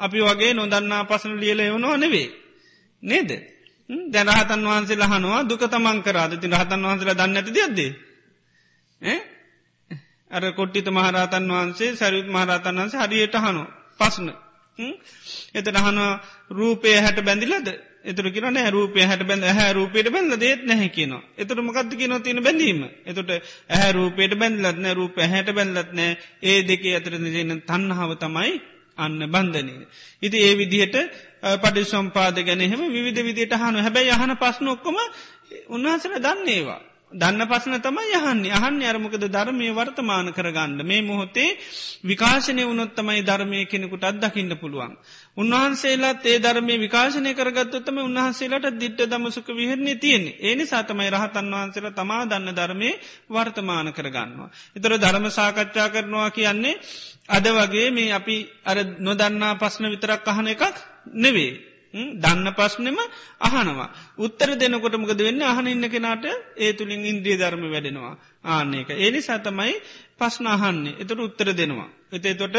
[0.00, 2.28] අපි වගේ නොදන්නා පසන ලියල එවනවා නෙවේ.
[3.02, 3.30] නේද.
[4.10, 7.90] දැනහතන් වහන්සේ ලහනවා දුක තමන් කරාද ති රහතන් වහන්සලා දන්න ඇති දෙයක්දේ.
[10.30, 13.62] අර කොට්ටිත මහරතන් වහන්සේ සැරියුත් මහරතන් වහන්සේ හරියට හනු
[14.00, 14.28] පස්න.
[15.54, 15.98] එත හන
[16.50, 17.68] රූපය හැට බැඳිලද
[18.06, 22.40] එතුර කියන රූපය හැට බැඳ හැ රූපයට බැඳල දේත් නැහ කියන එතුර මකක්ද කියන තින
[22.40, 28.56] බැඳීම එතුට ඇහැ රූපයට බැඳලත්න රූප හැට බැඳලත්නෑ ඒ දෙකේ අතර ජන තන්නහාව තමයි
[28.98, 29.86] අන්න බන්ධනය.
[30.22, 30.96] ඉති ඒ විදිහට
[31.62, 34.96] පඩි සම්පාද ගැනෙහෙම විධ විදියට හනු හැබැයි යහන පස්න ඔක්කොම
[35.68, 36.80] උන්වහසර දන්නේවා.
[37.12, 41.50] දන්න පසන තමයි යහන්නේ අහන්න අරමකද ධර්මය වර්තමාන කරගන්න මේ මොහොතේ
[42.04, 44.92] විකාශනය වනොත්තමයි ධර්මය කෙනෙකුට අත්දකින්න පුළුවන්.
[45.36, 52.24] උන්වහන්සේලාත් ඒ ධර්මය විකාශනය කරගත්තොත්තම උන්වහන්සේලාට දිට්ට දමසුක විහරන්නේ තියෙන්නේ ඒනි සාතමයි රහතන් වහන්සේලා තමා
[52.24, 52.90] දන්න ධර්මය
[53.30, 54.50] වර්තමාන කරගන්නවා.
[54.76, 56.80] එතර ධර්ම සාකච්ඡා කරනවා කියන්නේ
[57.28, 60.74] අද වගේ මේ අපි අර නොදන්නා පස්න විතරක් අහන එකක්
[61.14, 61.52] නෙවේ.
[62.16, 62.98] දන්න පස්්නෙම
[63.40, 63.88] අහනවා.
[64.18, 66.24] උත්තර දෙනකොටමකද වෙන්න අහන ඉන්න කෙනාට
[66.56, 68.14] ඒ තුළින් ඉන්ද්‍රිය ධර්ම වැඩෙනවා.
[68.46, 68.88] ආන්නේක.
[68.96, 69.74] ඒනි සතමයි
[70.16, 70.96] පස්්න අහන්නේ.
[70.96, 71.88] එතට උත්තර දෙනවා.
[72.12, 72.56] එතේ තොට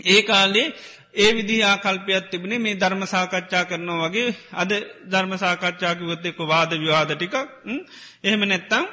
[0.00, 0.68] ඒ කාලේ
[1.14, 4.70] ඒ විදි ආකල්පයක් තිබුණේ මේ ධර්ම සාකච්ඡා කරනවා වගේ අද
[5.06, 7.34] ධර්ම සාකච්ඡාකිවොත්තෙක වාද විවාද ටිකක්
[8.24, 8.84] එහෙම නැත්තම්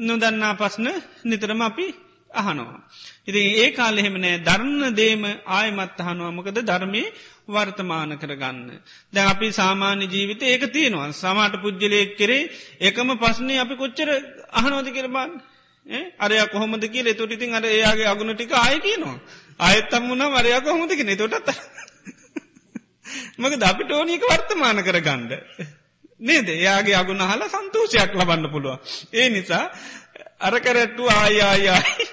[0.00, 0.86] නොදන්නා පස්න
[1.24, 1.86] නිතරම අපි
[2.30, 2.80] අහනවා.
[3.26, 7.02] ඉති ඒ කාල එහෙමනෑ ධර්ණ දේම ආයමත් අහනවා මොකද ධර්මය
[7.48, 8.80] වර්තමාන කරගන්න.
[9.12, 12.50] දැ අපි සාමාන්‍ය ජීවිත ඒක තියෙනවා සමාට පුද්ජලයෙක් කරේ
[12.80, 14.08] එකම පස්නේ අපි කොච්චර
[14.52, 15.32] අහනෝද කරබන්න.
[16.18, 19.18] අරය කොහොමද කියල තොටිතින් අර එයාගේ අගුණ ටික ආය කියනවා.
[19.60, 21.48] අයත්තම් වුණ වරයා කොහොමදකෙන තොටත්
[23.38, 25.32] මක අපිට ඕනීක වර්තමාන කර ගණ්ඩ.
[26.20, 28.76] නේද එයාගේ අගුණ හල සන්තෝෂයක් ලබන්න පුළුව.
[29.12, 29.64] ඒ නිසා
[30.40, 32.06] අරකරැට්ටු ආයායායි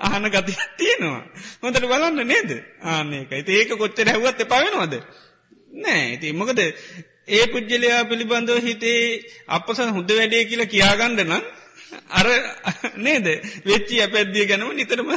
[0.00, 1.22] අහන ගති තියෙනවා.
[1.62, 2.50] හොඳට බලන්න නේද
[2.84, 4.94] ආනක ඒක කොච්චර හැවත් පවෙනවාද.
[5.74, 6.60] නෑ ඉති මොකද
[7.28, 9.00] ඒ පුද්ජලයා පිළිබඳව හිතේ
[9.48, 11.44] අපස හොඳ වැඩේ කියලා කියාගණ්ඩ නම්
[12.10, 12.26] අර
[12.98, 13.26] නේද
[13.64, 15.10] වෙච්චි අපැද්දිය ගැනම නිතරම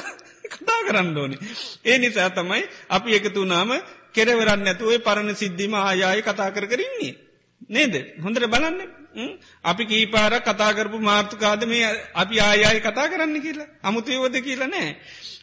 [0.52, 1.38] කතා කරන්න ඕනි.
[1.86, 3.72] ඒ නිසා තමයි අපි එකතුනාම
[4.14, 7.14] කෙරවරන්න ඇතුවේ පරණ සිද්ධිම ආයාය කතා කර කරන්නේ.
[7.70, 7.94] නේද
[8.24, 8.80] හොඳට බලන්න
[9.64, 14.96] අපි කීපාර කතාකරපු මාර්ථකාද මේ අපි ආයාය කතා කරන්න කියලා අමුතුයවද කියලා නෑ.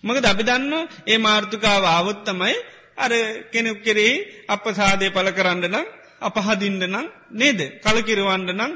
[0.02, 0.74] මක දබි දන්න
[1.06, 2.56] ඒ මාර්ථකාව ආවොත්තමයි
[2.96, 3.12] අර
[3.52, 4.14] කෙනෙක් කෙරෙහි
[4.48, 5.86] අප සාදය පල කරන්න නම්
[6.20, 8.72] අපහදින්ට නම් නේද කලකිරවන්ඩ නම්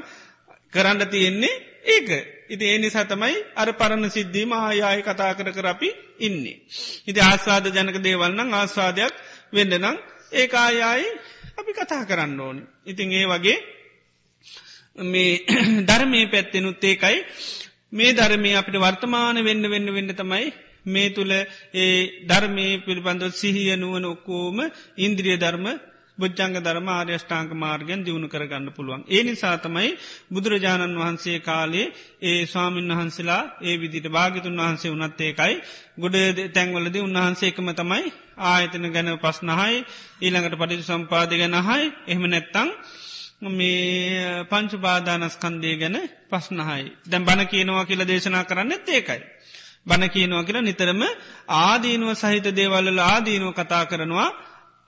[0.73, 2.09] කරන්න තියෙන්නේ ඒක
[2.49, 5.89] ඉති ඒ නිසා තමයි අර පරණ සිද්ධීම ආයාය කතා කර කර අපි
[6.19, 6.57] ඉන්නේ.
[7.07, 9.13] ඉති ආස්වාද ජනක දේවල්නම් ආස්වාදයක්
[9.53, 9.97] වෙන්න නම්
[10.31, 11.07] ඒ ආයායි
[11.57, 12.57] අපි කතා කරන්න ඕන.
[12.85, 13.57] ඉතින් ඒ වගේ
[15.03, 15.45] මේ
[15.87, 17.17] ධර්මය පැත්තෙනුත් ඒකයි.
[17.91, 20.53] මේ ධර්මය අපිට වර්තමාන වෙන්න වෙන්න වෙන්න තමයි
[20.85, 21.31] මේ තුළ
[21.75, 24.59] ඒ ධර්මය පිළිබඳව සිහිය නුවන ඔක්කෝම
[24.97, 25.65] ඉන්ද්‍රිය ධර්ම
[26.17, 29.05] බොජ්ජංග ධර්ම ආර්යෂ්ඨාංක මාර්ගයෙන් දියුණු කරගන්න පුළුවන්.
[29.07, 29.89] ඒ නිසා තමයි
[30.31, 31.91] බුදුරජාණන් වහන්සේ කාලේ
[32.21, 35.53] ඒ ස්වාමීන් වහන්සලා ඒ විදිට භාගිතුන් වහන්සේ වනත් ඒකයි.
[35.97, 36.15] ගොඩ
[36.53, 38.03] තැන්වලද උන්වහන්සේකම තමයි
[38.45, 39.77] ආයතන ගැන පස්නහයි
[40.21, 42.69] ඊළඟට පටිතු සම්පාද ගැනහයි එහෙම නැත්තං
[43.41, 45.97] මේ පංචු බාධානස්කන්දය ගැන
[46.29, 46.83] පස්නහයි.
[47.09, 49.21] දැම් බණ කියනවා කියලා දේශනා කරන්න ඒකයි.
[49.85, 51.01] බණ කියනවා කියලා නිතරම
[51.47, 54.29] ආදීනුව සහිත දේවල්ල ආදීනුව කතා කරනවා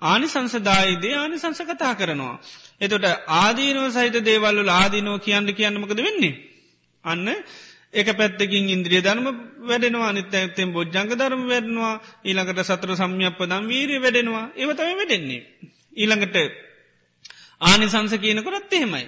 [0.01, 2.35] ආනිසංසදායිදේ ආනිසංස කතා කරනවා.
[2.81, 6.33] එතොට ආදීනෝ සහිත දේවල්ල ආදීනෝ කියන්න කියන්නමකද වෙන්නේ.
[7.03, 7.27] අන්න
[7.93, 9.25] එක පැත්තකින් ඉන්ද්‍රිය ධර්ම
[9.61, 11.93] වැඩෙනවා අනිත ඇත්තෙන් බොජ්ජංග ධර්ම වැඩනවා
[12.23, 15.41] ඊළඟට සතර සම්යප්පදම් වීරී වැඩෙනවා ඒවතම වැඩෙන්නේ.
[15.95, 16.37] ඊළඟට
[17.63, 19.05] ආනිසංස කියනකොරත් එහෙමයි.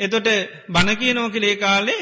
[0.00, 0.28] එතොට
[0.68, 2.00] බණ කියනෝ කලේ කාලේ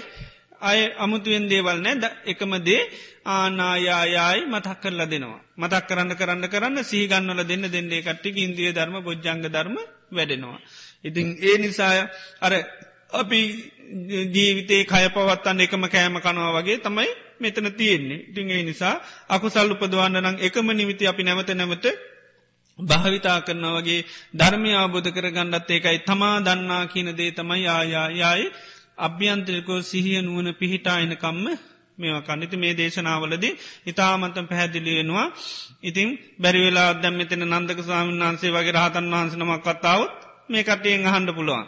[0.61, 2.81] අය අමුතුවෙන් දේවල් නෑ එකමදේ
[3.27, 5.41] ආනායායයි මතක් කරලා දෙනවා.
[5.57, 9.77] මතක් කරන්න කරන්න කරන්න සීගන්නවල දෙන්න දෙන්නේ කට්ටික ඉන්දිය ධර්ම බොජ්ජංග ධර්ම
[10.11, 10.59] වැඩෙනවා.
[11.05, 11.99] ඉතින් ඒ නිසාය
[12.41, 12.53] අර
[13.13, 13.41] අපි
[14.31, 18.25] ජීවිතේ කය පවත්තන්න එකම කෑම කනවා වගේ තමයි මෙතන තියෙන්නේ.
[18.25, 18.95] ඉතින් ඒ නිසා
[19.29, 21.87] අකුසල් උපදවන්න නම් එකම නිවිති අපි නැවත නැවත
[22.79, 28.47] භාවිතා කරන වගේ ධර්මය අවබෝධ කර ගණ්ඩත් ඒකයි තමා දන්නා කියන දේ තමයි ආයායයි
[28.99, 31.47] අභ්‍යන්තරිකෝ සිහිය නුවන පිහිටා එනකම්ම
[31.99, 33.45] මේවා කණිති මේ දේශනාවලද
[33.87, 35.27] ඉතාමන්තම් පැහැදිලි වෙනවා.
[35.83, 36.09] ඉතින්
[36.41, 40.13] බැරිවෙලා දැම් මෙතන නන්දක ස්වාමීන් වහන්සේ වගේ රහතන් වහන්සනමක් කත්තාවත්
[40.49, 41.67] මේ කටයෙන් අහන්ඩ පුළුවන්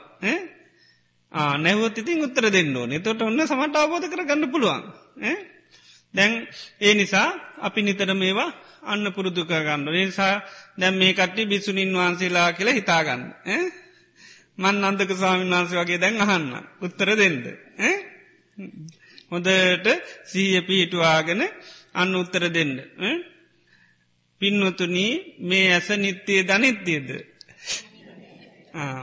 [1.58, 3.00] නැහවත් ඉතින් උත්තර දෙන්න ඕනේ.
[3.00, 4.82] තොට ඔන්න සමට අවබෝධ කර ගන්න පුළුවන්
[6.14, 6.32] දැන්
[6.80, 7.28] ඒ නිසා
[7.60, 8.50] අපි නිතර මේවා
[8.84, 10.34] අන්න පුරුදු කරගන්න නිසා
[10.76, 13.22] දැම් මේ කට්ටි බිසුනින් වහන්සේලා කියලා හිතාගන්න.
[14.58, 16.46] මන් අන්දක ස්වාමීන් වහන්සේ වගේ දැන් අහන්න
[16.80, 17.44] උත්තර දෙන්ද.
[19.30, 19.86] හොඳට
[20.24, 21.42] සීය පිහිටුවාගෙන
[21.94, 22.72] අන්න උත්තර දෙන්න.
[24.40, 27.08] පින්නොතුනී මේ ඇස නිත්‍යය ධනිත්‍යයද.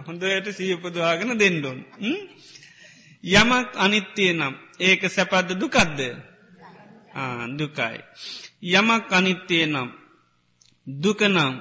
[0.05, 1.79] හොඳට සීපදවාගෙන දෙන්නඩොන්.
[3.23, 5.99] යමක් අනිත්‍යය නම් ඒක සැපද්ද දුකද්ද
[7.53, 7.97] දුකයි.
[8.63, 9.89] යමක් අනිත්‍යය නම්
[10.87, 11.53] දුකනම්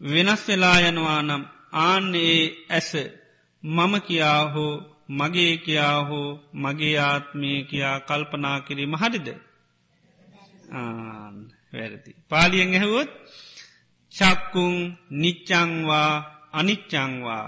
[0.00, 1.42] වෙනස් වෙලා යනවා නම්
[1.80, 2.90] ආන්නේ ඇස
[3.62, 4.74] මම කියා හෝ
[5.08, 9.28] මගේ කියා හෝ මගේ ආත්මය කියා කල්පනා කිරීම හරිද?
[11.72, 12.10] වැරදි.
[12.28, 13.10] පාලියෙන් ඇහුවොත්
[14.14, 14.74] චක්කුන්
[15.12, 16.12] නිච්චංවා
[16.52, 17.46] අනිච්චංවා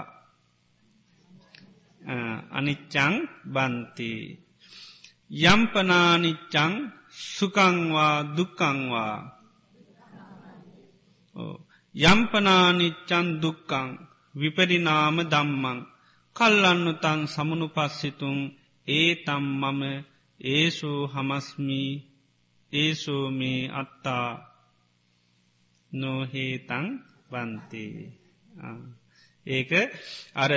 [2.51, 3.13] අනිච්චං
[3.45, 4.11] බන්ති.
[5.45, 6.73] යම්පනානිච්චං
[7.27, 9.15] සුකංවා දුක්කංවා
[11.95, 13.87] යම්පනානිච්චන් දුක්කං
[14.35, 15.79] විපරිනාම දම්මං
[16.35, 18.39] කල්ලන්නු තන් සමනු පස්සිතුන්
[18.87, 19.81] ඒ තම් මම
[20.39, 21.91] ඒසෝ හමස්මී
[22.71, 24.29] ඒසෝ මේ අත්තා.
[25.91, 26.85] නොහේතං
[27.31, 27.85] බන්ති
[29.45, 29.71] ඒක
[30.35, 30.51] අර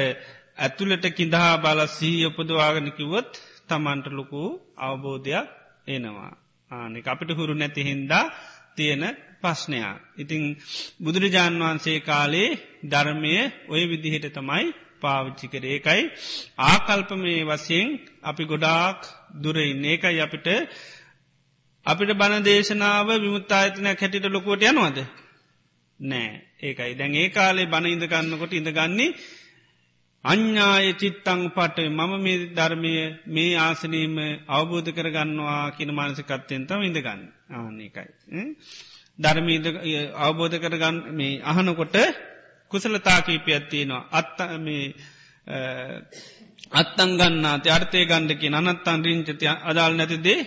[0.59, 3.31] ඇතුළට කිඳහා බල සී උපදවාගනකිවොත්
[3.69, 4.43] තමන්ට ලොකු
[4.79, 5.49] අවබෝධයක්
[5.87, 6.33] එනවා.
[6.73, 8.25] ආනෙක අපිට හුරු නැති හින්දා
[8.77, 9.05] තියෙන
[9.41, 10.01] ප්‍රශ්නයක්.
[10.17, 10.43] ඉතිං
[10.99, 12.49] බුදුරජාණන් වහන්සේ කාලේ
[12.85, 13.35] ධර්මය
[13.69, 14.65] ඔය විදිහට තමයි
[15.03, 15.65] පාවිච්චි කර.
[15.67, 16.03] ඒකයි
[16.63, 17.87] ආකල්ප මේ වසයෙන්
[18.23, 18.99] අපි ගොඩාක්
[19.43, 20.49] දුරයින්න ඒකයි අපිට
[21.87, 24.99] අපිට බණ දේශනාව විමුත්තායතනයක් හැටිට ලොකුවට යනවාද?
[26.01, 26.31] නෑ.
[26.61, 26.93] ඒකයි.
[26.95, 29.15] දැන් ඒ කාලේ බණ ඉඳගන්නකොට ඉඳගන්නේ
[30.25, 32.93] අඥ්ඥාය චිත්තං පට මම මේ ධර්මය
[33.27, 34.17] මේ ආසනීම
[34.49, 37.23] අවබෝධ කරගන්නවා කියන මානසිකත්තයෙන් තම ඉඳගන්න.
[37.51, 38.07] ආනකයි.
[39.19, 39.65] ධර්මීද
[40.17, 41.97] අවබෝධ කරගන්න මේ අහනකොට
[42.73, 44.09] කුසලතාකීපයක් තියෙනවා.
[44.11, 44.95] අත්ත මේ
[46.73, 50.41] අත්තන් ගන්නාති අර්ථය ගණ්ඩකි අනත්තන් රිංචති අදාල් නැතිදේ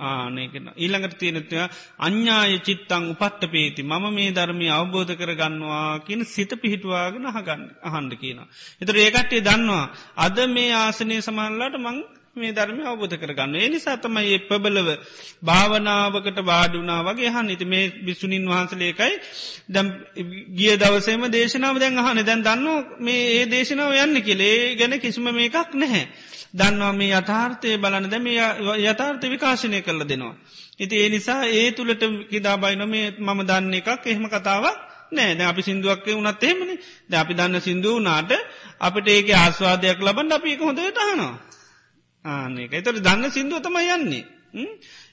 [0.00, 1.54] ආනකන ඊළඟට තියෙනත්ව
[1.98, 8.38] අඥ්ඥාය චිත්තං උපට්ට පේති මම මේ ධර්මය අවබෝධ කරගන්නවා කියන සිත පිහිටුවාගෙන අහගන්න අහන්ඩ කියන.
[8.80, 9.84] එතර ඒකටේ දන්නවා
[10.18, 11.98] අද මේ ආසනය සමහල්ලාට මං
[12.36, 13.54] මේ ධර්මය අවබෝධ කරගන්න.
[13.56, 14.88] ඒ නිසා තමයි ඒ පබලව
[15.42, 19.14] භාවනාවකට වාඩුනා වගේ හන් ඉති මේ බිස්සුනින් වහන්සලේකයි
[19.68, 19.86] දැම්
[20.52, 22.66] ගිය දවසේම දේශනාව දැන් අහන දැන් දන්න
[23.00, 26.04] මේ ඒ දේශනාව යන්න කෙලේ ගැන කිසිම මේකක් නැහැ.
[26.54, 28.28] දන්නවා මේ යථාර්ථය බලන දැම
[28.82, 30.36] යථාර්ථ විකාශනය කරල දෙනවා.
[30.78, 34.78] ඉති ඒ නිසා ඒ තුළට කිදාබයි නොමේ මම දන්න එකක් එහෙම කතාවක්
[35.12, 36.74] නෑ ද අපි සිින්දුවක් වනත් එහෙමනි
[37.06, 38.32] ද අපි දන්න සිින්දුව නාට
[38.80, 41.47] අපට ඒක ආස්වාදයක් ලබන් අපි එක හොඳට අහනවා.
[42.24, 44.24] ආනක එතොට දන්න සිින්දුව තම යන්නේ.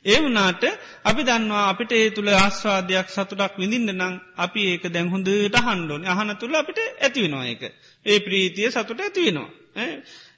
[0.06, 0.64] ඒ වනාට
[1.04, 6.32] අපි දන්නවා අපිට ඒ තුළ ආස්වාදයක් සතුටක් විඳින්න නම් අපි ඒක දැන් හොඳට හන්ඩෝන අහන
[6.36, 7.64] තුළ අපිට ඇතිවෙනවා ඒක.
[8.06, 9.50] ඒ ප්‍රීතිය සතුට ඇතිවෙනවා.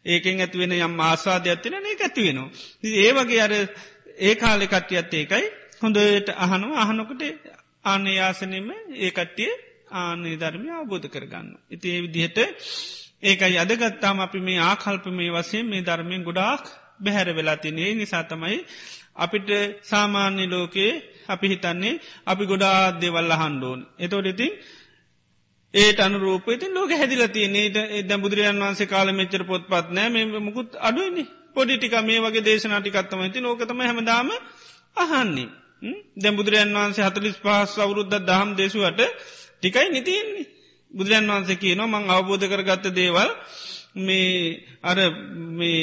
[0.05, 2.49] ඒකෙන් ඇතිවෙන යම් ආස්වාදයක් තින ඒ ඇතිවෙනවා.
[2.97, 3.53] ඒ වගේ අර
[4.19, 5.45] ඒ කාලෙ කට්ටියත් ඒකයි
[5.81, 7.21] හොඳට අහනවා අහනොකට
[7.85, 9.51] ආනයාසනම ඒ කට්ටිය
[9.93, 11.47] ආනේ ධර්මය අවබෝධ කරගන්න.
[11.69, 12.39] ඉති ඒ විදිහට
[13.23, 16.63] ඒකයි අදගත්තාම අපි මේ ආකල්ප මේ වසයෙන් මේ ධර්මයෙන් ගොඩාක්
[16.99, 18.57] බැහැර වෙලා තිනේ නිසාතමයි
[19.15, 19.49] අපිට
[19.83, 20.91] සාමාන්‍ය ලෝකයේ
[21.27, 23.79] අපි හිතන්නේ අපි ගොඩා දෙවල්ල හන්ඩෝන්.
[23.97, 24.51] එතෝට ඉතින්
[25.73, 30.25] ඒට අනුරූප ඉතින් ලෝක හැදිල තියනේට එද බුදුරජන් වන්සේ කාල මෙච්චර පොත් පත් නෑ මේ
[30.39, 34.29] මුකුත් අඩුවනි පොඩිටික මේ වගේ දේශනාටිකත්තම ඇති ලෝකතම හැමදාම
[34.97, 35.49] අහන්නේ.
[36.15, 39.01] දැ බුදුරජන් වන්සේ හතලිස් පහස් අවුරුද්ධ දහම් දේශුවට
[39.55, 40.47] ටිකයි නිතියෙන්නේ.
[40.91, 43.29] බුදුරන් වහන්සේ කියනවා මං අවබෝධ කරගත්ත දේවල්
[43.97, 44.31] මේ
[44.83, 44.97] අර
[45.53, 45.81] මේ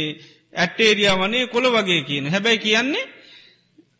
[0.55, 2.27] ඇටේරියා වනේ කොළ වගේ කියන.
[2.27, 3.05] හැබැයි කියන්නේ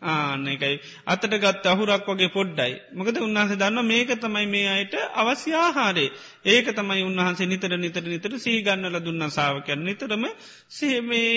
[0.05, 0.77] ආන එකයි.
[1.07, 2.73] අතට ගත් අහුරක් වගේ පොඩ්ඩයි.
[2.93, 6.11] මකද උන්වහන්සේ දන්න මේක තමයි මේ අයට අවශ්‍ය ආහාරේ
[6.47, 10.25] ඒක තමයි උන්වහන්සේ නිතර නිතර නිතර සීගන්නල දුන්න සාාවකයන් නිතරම
[10.71, 11.33] සේමේ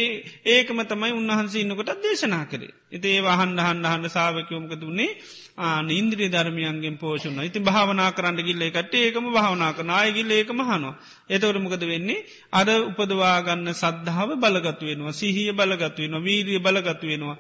[0.47, 2.74] ඒකම තමයි උන්වහන්සේ ඉන්නකොට දේශනා කරේ.
[2.91, 5.11] එති ඒ වහන්ඩ හන්ඩ හන්ඩ සාාවකයෝමක දුන්නේ
[5.58, 10.93] ආන ඉන්ද්‍රී ධර්මයන්ගෙන් පෝෂුණ ඉති භාවනා කරන්න ගිල්ල එකට ඒකම භාවනා කර නායගිල්ල ඒක මහනවා
[11.30, 12.26] එතවට මොකද වෙන්නේ?
[12.51, 15.14] අර උපදවාගන්න සද්ධාව බලගතු වෙනවා.
[15.14, 16.22] සිහිය බලගතු වෙනවා.
[16.22, 17.38] වීරිය බලගතු වෙනවා.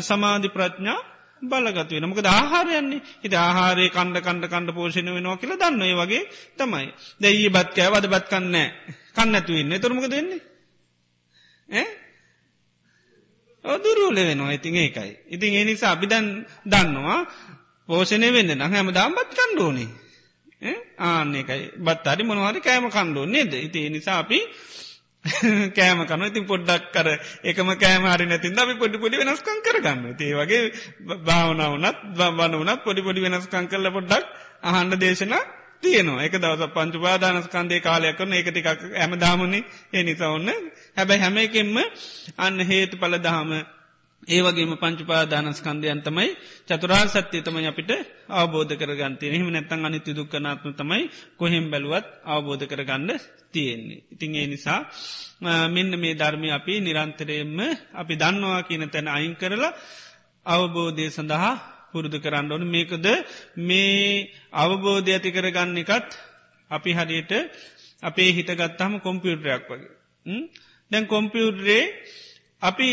[0.00, 1.00] සමාධි ප්‍රඥා
[1.42, 3.02] බලගතු වෙන මොකද ආහාරයන්නේ?
[3.22, 6.22] හිත ආහාරය කණ්ඩ කණ්ඩ කණ්ඩ පෝෂණ වෙනවා කියලා දන්න ඒ වගේ
[6.58, 6.86] තමයි.
[7.20, 8.68] දැයි බත්කෑ වද බත් කන්නෑ
[9.14, 10.40] කන්නඇතුවන්න තුරමක දෙන්නේ
[13.64, 15.10] ඔදුරුවල වෙනවා ඉතින් ඒකයි.
[15.28, 16.26] ඉතින් ඒ නිසා අපිදන්
[16.66, 17.20] දන්නවා
[17.88, 19.90] පෝෂණය වෙන්න නම් හැම දාම්බත් කණ්ඩෝනේ
[21.00, 23.52] ආන්න එකයි බත් අරි මොනවාරි කෑම කණ්ඩෝ නේද?
[23.58, 24.38] ඉති නිසා අපි
[25.72, 27.08] කෑම කන ඉතින් පොඩ්ඩක් කර
[27.44, 30.00] එකම කෑම හරි නැතින් අපි පොඩි පොඩි වෙනස්කං කරගන්න.
[30.18, 30.62] ඒ වගේ
[31.20, 34.26] භාවනාවනත් බන්න වනත් පොඩි පොඩි වෙනස්කං කරල පොඩ්ඩක්
[34.64, 35.34] අහන්ඩ දේශන
[35.82, 36.22] තියනවා.
[36.22, 39.60] එක දවස පංචු පාදානස්කන්දේ කාලයක් කරන එක ටිකක් ඇම දාමනි
[39.92, 40.50] ඒ නිසා ඔන්න
[40.96, 41.76] හැබැයි හැම එකෙන්ම
[42.38, 43.52] අන්න හේතු පල දහම
[44.24, 46.28] ඒවගේම පංචුපාදානස්කන්දයන් තමයි
[46.68, 47.90] චතුරා සත්‍යය තමයි අපිට
[48.30, 53.10] අවබෝධ කරගන්තය එහෙම නැත්තන් අනිත්‍ය දුක්කනාත්ම තමයි කොහෙම් බැලුවත් අවබෝධ කරගන්න
[53.50, 54.02] තියෙන්නේ.
[54.12, 54.80] ඉතින් ඒ නිසා
[55.68, 57.58] මෙන්න මේ ධර්මය අපි නිරන්තරයෙන්ම
[57.92, 59.74] අපි දන්නවා කියන තැන අයින් කරලා
[60.46, 61.54] අවබෝධය සඳහා
[61.92, 63.06] පුරුදු කරන්න ඕන මේකද
[63.60, 66.10] මේ අවබෝධය ඇති කරගන්න එකත්
[66.70, 67.32] අපි හරියට
[68.02, 69.92] අපේ හිතගත්තහම කොම්පියුටරයක් වගේ.
[70.90, 71.82] දැන් කොම්පියුටරේ
[72.62, 72.88] අපි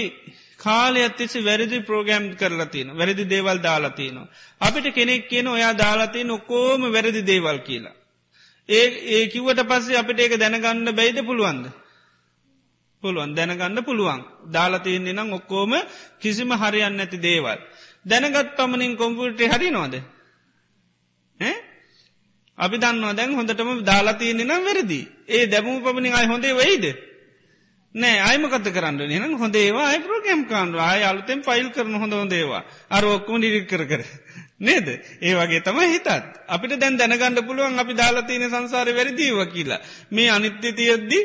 [0.60, 4.28] කාලය ඇතිසි වැරදි ප්‍රෝගෑම් කරලා තියන වැරදි දේවල් දාලාතියනවා.
[4.62, 7.95] අපිට කෙනෙක් කියන ඔයා දාලාතිය නොකෝම වැරදි දේවල් කියලා.
[8.70, 11.66] ඒ ඒ කිවට පස්සේ අපිට ඒක දැනගන්න බැයිද පුළුවන්ද.
[13.04, 14.22] පුළුවන් දැනගන්න පුළුවන්
[14.52, 15.72] දාලාතියන්නේ නම් ඔක්කෝම
[16.20, 17.60] කිසිම හරියන්න ඇති දේවල්.
[18.06, 19.93] දැනගත් පමණින් කොම්පිට හරි නොද.
[22.58, 25.02] අපි දන්නවා දැන් හොඳටම දාලාතියන්නේ නම් වැරදි.
[25.28, 26.86] ඒ දැමූ පමණින් අයි හොඳේ වෙයිද.
[27.95, 33.04] නෑ අයමකත කරන්න න හොඳේවා අයි ප්‍රෝගම් කාන්ඩ අය අලුතෙන් ෆයිල් කරන හොඳ හොඳේවා අර
[33.06, 34.02] ඔක්කම ඩිරික් කර කර.
[34.60, 34.88] නේද?
[35.20, 36.08] ඒ වගේ තමයි හිතත්.
[36.47, 39.80] අපිට දැන් දැනගණඩ පුළුවන් අපි දාලාතියන සංසාර වැරදිීව කියලා.
[40.12, 41.20] මේ අනිත්‍ය තියද්දි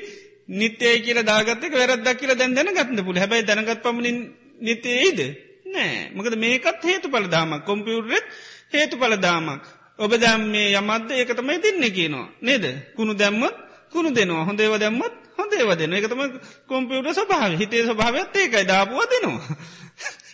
[0.51, 4.19] නිත්‍යය කියල දාගත්තක වැරදක් කියල දැන් දැනගත්න්න පුළ හැබයි දැනගත් පමණින්
[4.61, 5.21] නිතයේද
[5.75, 6.11] නෑ.
[6.11, 8.27] මකද මේකත් හේතු පල දාමක් කොම්පියුරෙත්
[8.73, 9.63] හේතු පල දාමක්
[9.99, 12.27] ඔබ දැම් මේ යමත්ද ඒක තමයි තින්න කියනවා.
[12.41, 12.65] නේද?
[12.97, 13.57] කුණු දැම්මත්
[13.93, 14.45] කුණු දෙනවා.
[14.45, 16.23] හොඳේව දැම්මත් හොඳේව දෙන එකතම
[16.67, 18.65] කොම්පියුට සභාව හිතේ ස්භාවත් ඒකයි.
[18.65, 19.57] දාපුුව දෙනවා.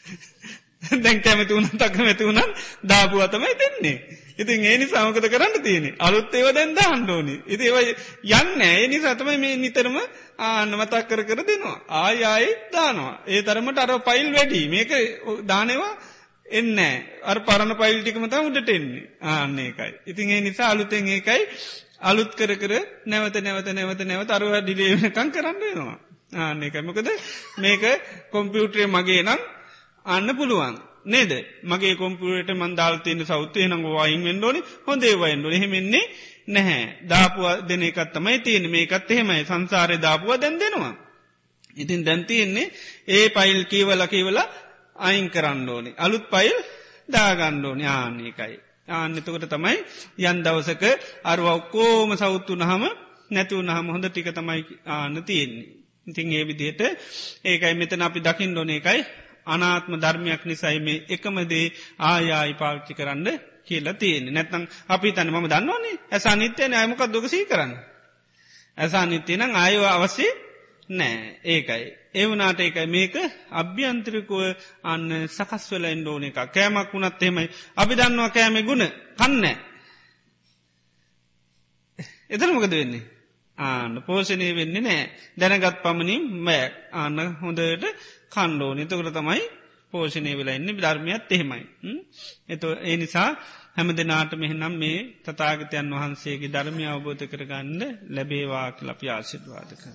[1.04, 3.96] දැන් කැමති වුණ තක මැති වුණන් දාපුුව තමයි දෙන්නේ.
[4.40, 7.78] ඉතින් ඒ නිසාමකද කරන්න තියෙන අලුත් ඒව දැන් දාන්නඩෝනි ඉති ඒව
[8.32, 9.96] යන්න ඒ නිසාතමයි මේ නිතරම
[10.40, 11.76] ආන්න මතක් කර කර දෙනවා.
[11.98, 13.14] ආය ආයි දානවා.
[13.26, 14.62] ඒ තරමට අර පයිල් වැඩි.
[14.68, 14.90] මේක
[15.44, 15.92] දානවා
[16.46, 16.78] එන්න
[17.24, 19.06] අර පරණ පයිල්ටිකම තම උඩට එන්නේ.
[19.22, 19.92] ආන්න ඒකයි.
[20.06, 21.42] ඉතින් ඒ නිසා අලුතෙන් ඒකයි
[22.02, 22.72] අලුත් කර කර
[23.06, 25.98] නැවත නැවත නැවත නැවත අරුව ඩිලේකං කරන්න වෙනවා.
[26.36, 27.10] ආන්න එකයි මොකද
[27.58, 27.82] මේක
[28.30, 29.40] කොම්පියුටරේ මගේ නම්
[30.06, 30.74] අන්න පුළුවන්.
[31.06, 31.32] නේද
[31.64, 36.04] මගේ කොම්පියට මන්දාල්තයන සෞත්තය නංගවායින් වෙන්ඩෝනි හොඳේ වයින්ඩුව එහෙමෙන්නේ
[36.48, 40.94] නැහැ දාපුුව දෙන එකත්තමයි තියෙන මේකත් එහෙමයි සංසාරය දාපුුව දැන් දෙනවා.
[41.76, 42.72] ඉතින් දැන්තියෙන්නේ
[43.08, 44.38] ඒ පයිල් කීවල කීවල
[44.98, 45.90] අයින් කරන්න ඕනි.
[45.96, 46.56] අලුත් පයිල්
[47.08, 48.54] දාගණ්ඩෝනි ආන්නේකයි.
[48.88, 49.76] ආන්නතකට තමයි
[50.20, 50.84] යන් දවසක
[51.24, 52.82] අරුව ඔක්කෝම සෞත්තු නහම
[53.30, 55.68] නැතුව නහම හොඳ ටික තමයි ආන්න තියෙන්නේ.
[56.06, 56.80] ඉතින් ඒ විදියට
[57.44, 59.00] ඒකයි මෙතන අපි දකිින් ඩොන එකයි
[59.46, 61.66] අනාත්ම ධර්මයක් නිසයි මේ එකමදේ
[62.00, 63.28] ආයායි පාච්චි කරන්න
[63.66, 67.72] කියලා තියෙන්නේ නැත්නම් අපි තන ම දන්නවන්නේ ඇස නිත්‍යයන අයමකක් දුකසී කරන්න.
[68.78, 70.26] ඇසා නිත්‍යයන ආයෝ අවශ්‍ය
[70.90, 71.84] නෑ ඒකයි.
[72.12, 73.14] ඒවනාට එකයි මේක
[73.52, 74.42] අභ්‍යන්ත්‍රකුව
[74.84, 78.84] අන්න සකස් වෙල එන්ඩෝන එක කෑමක් වුණත් එහෙමයි අපි දන්නවා කෑම ගුණ
[79.18, 79.44] කන්න.
[82.30, 83.04] එතනමකද වෙන්නේ.
[83.58, 85.02] ආන්න පෝෂණය වෙන්නේ නෑ
[85.38, 87.84] දැනගත් පමණින් මෑ ආන්න හොඳට
[88.32, 89.42] කණ්ඩෝ නතකට තමයි
[89.92, 91.62] පෝෂණය වෙලා එන්න ධර්මයත් එහෙමයි.
[92.48, 93.28] එත ඒ නිසා
[93.76, 99.94] හැම දෙනාට මෙහෙනම් මේ තතාගතයන් වහන්සේගේ ධර්මය අවබෝධ කරගන්න ලැබේවා කලප ආශිර්වාද කර.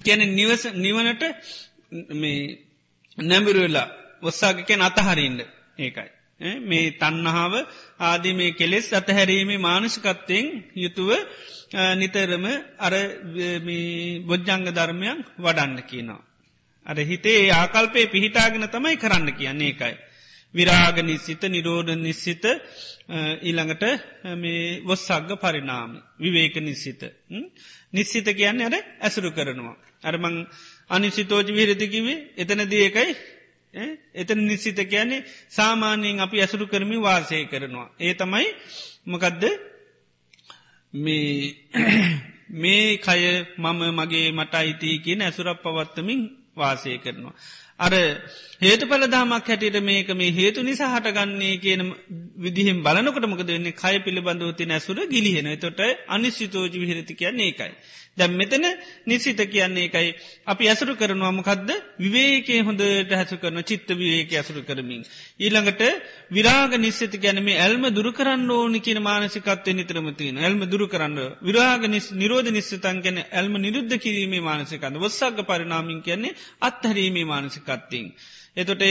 [0.00, 1.22] කියන නිවස නිවනට
[2.14, 2.40] මේ
[3.18, 3.88] නැඹිරුවෙලා
[4.22, 5.40] ඔස්සාගකෙන් අතහරින්ට
[5.78, 6.10] ඒකයි.
[6.62, 7.54] මේ තන්නහාාව
[8.00, 11.10] ආදී මේ කෙලෙස් අතහැරීමේ මානෂකත්තයෙන් යුතුව
[11.94, 12.46] නිතරම
[12.78, 12.94] අර
[14.24, 16.22] බොජ්ජංග ධර්මයන් වඩන්න කියනවා.
[16.86, 19.94] අර හිතේ ආකල්පේ පිහිටාගෙන තමයි කරන්න කියන්නේ එකයි.
[20.54, 22.44] විරාග නිස්සිත නිරෝධ නිස්සිත
[23.42, 23.84] ඊළඟට
[24.36, 27.02] මේ වොස්සක්ග පරිනාම විවේක නිස්සිත.
[27.92, 29.76] නිස්සිත කියන්න අර ඇසුරු කරනවා.
[30.02, 30.36] අරමං
[30.90, 33.10] අනිසිතෝජ විරතිකිවේ එතනදී එකයි
[34.14, 37.88] එතන නිසිත කියන්නේ සාමාන්‍යයෙන් අපි ඇසුරු කරමි වාසය කරනවා.
[38.00, 38.46] ඒ තමයි
[39.06, 39.42] මොකදද
[42.54, 43.22] මේ කය
[43.58, 46.20] මම මගේ මට අයිතිය කියන ඇසුරක් පවත්තමින්
[46.56, 47.34] වාසය කරනවා.
[47.80, 47.92] අර
[48.60, 51.82] හේතු පලදාමක් හැටියට මේක මේ හේතු නිසා හටගන්නේ කියන
[52.36, 53.72] විදිහෙන් බලනකට මොකද වෙන්නේ?
[53.74, 57.72] කය පිළිබඳවති නැසුර ගිලිහෙන තොට අනිස්සිතෝජ විහිරති කියන්නේ ඒකයි.
[58.16, 58.64] දැම් මෙතන
[59.04, 60.10] නිසිත කියන්නේ එකයි
[60.46, 65.02] අපි ඇසුරු කරනවා මොකක්ද විවේකේ හොඳට හැසු කරන චිත්ත විවේක ඇසුරු කරමින්.
[65.40, 65.82] ඊළඟට
[66.30, 71.18] විරාග නිශ්්‍යති ගැනම ඇල්ම දුරු කරන්න ඕනි කියන මානසිකත්වය නිතරමතින ඇල්ම දුරු කරන්න.
[71.42, 71.82] විරාග
[72.14, 77.26] නිරෝධ නිශ්්‍යතන් ගැන ඇල්ම නිරුද්ධ කිරීමේ මානසිකන්න වස්සක්ග පරිනාමින් කියන්නේ අත්හැරීමේ
[77.64, 78.06] මානසිකත්තිං.
[78.56, 78.82] එතොට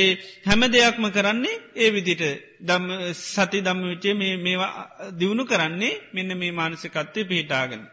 [0.43, 2.23] හැම දෙයක්ම කරන්නේ ඒ විදිට
[2.61, 7.83] දම් සති දම්ම විචේ මේවා දියුණු කරන්නේ මෙන්න මේ මානසිකත්වය පිහිටාගෙන.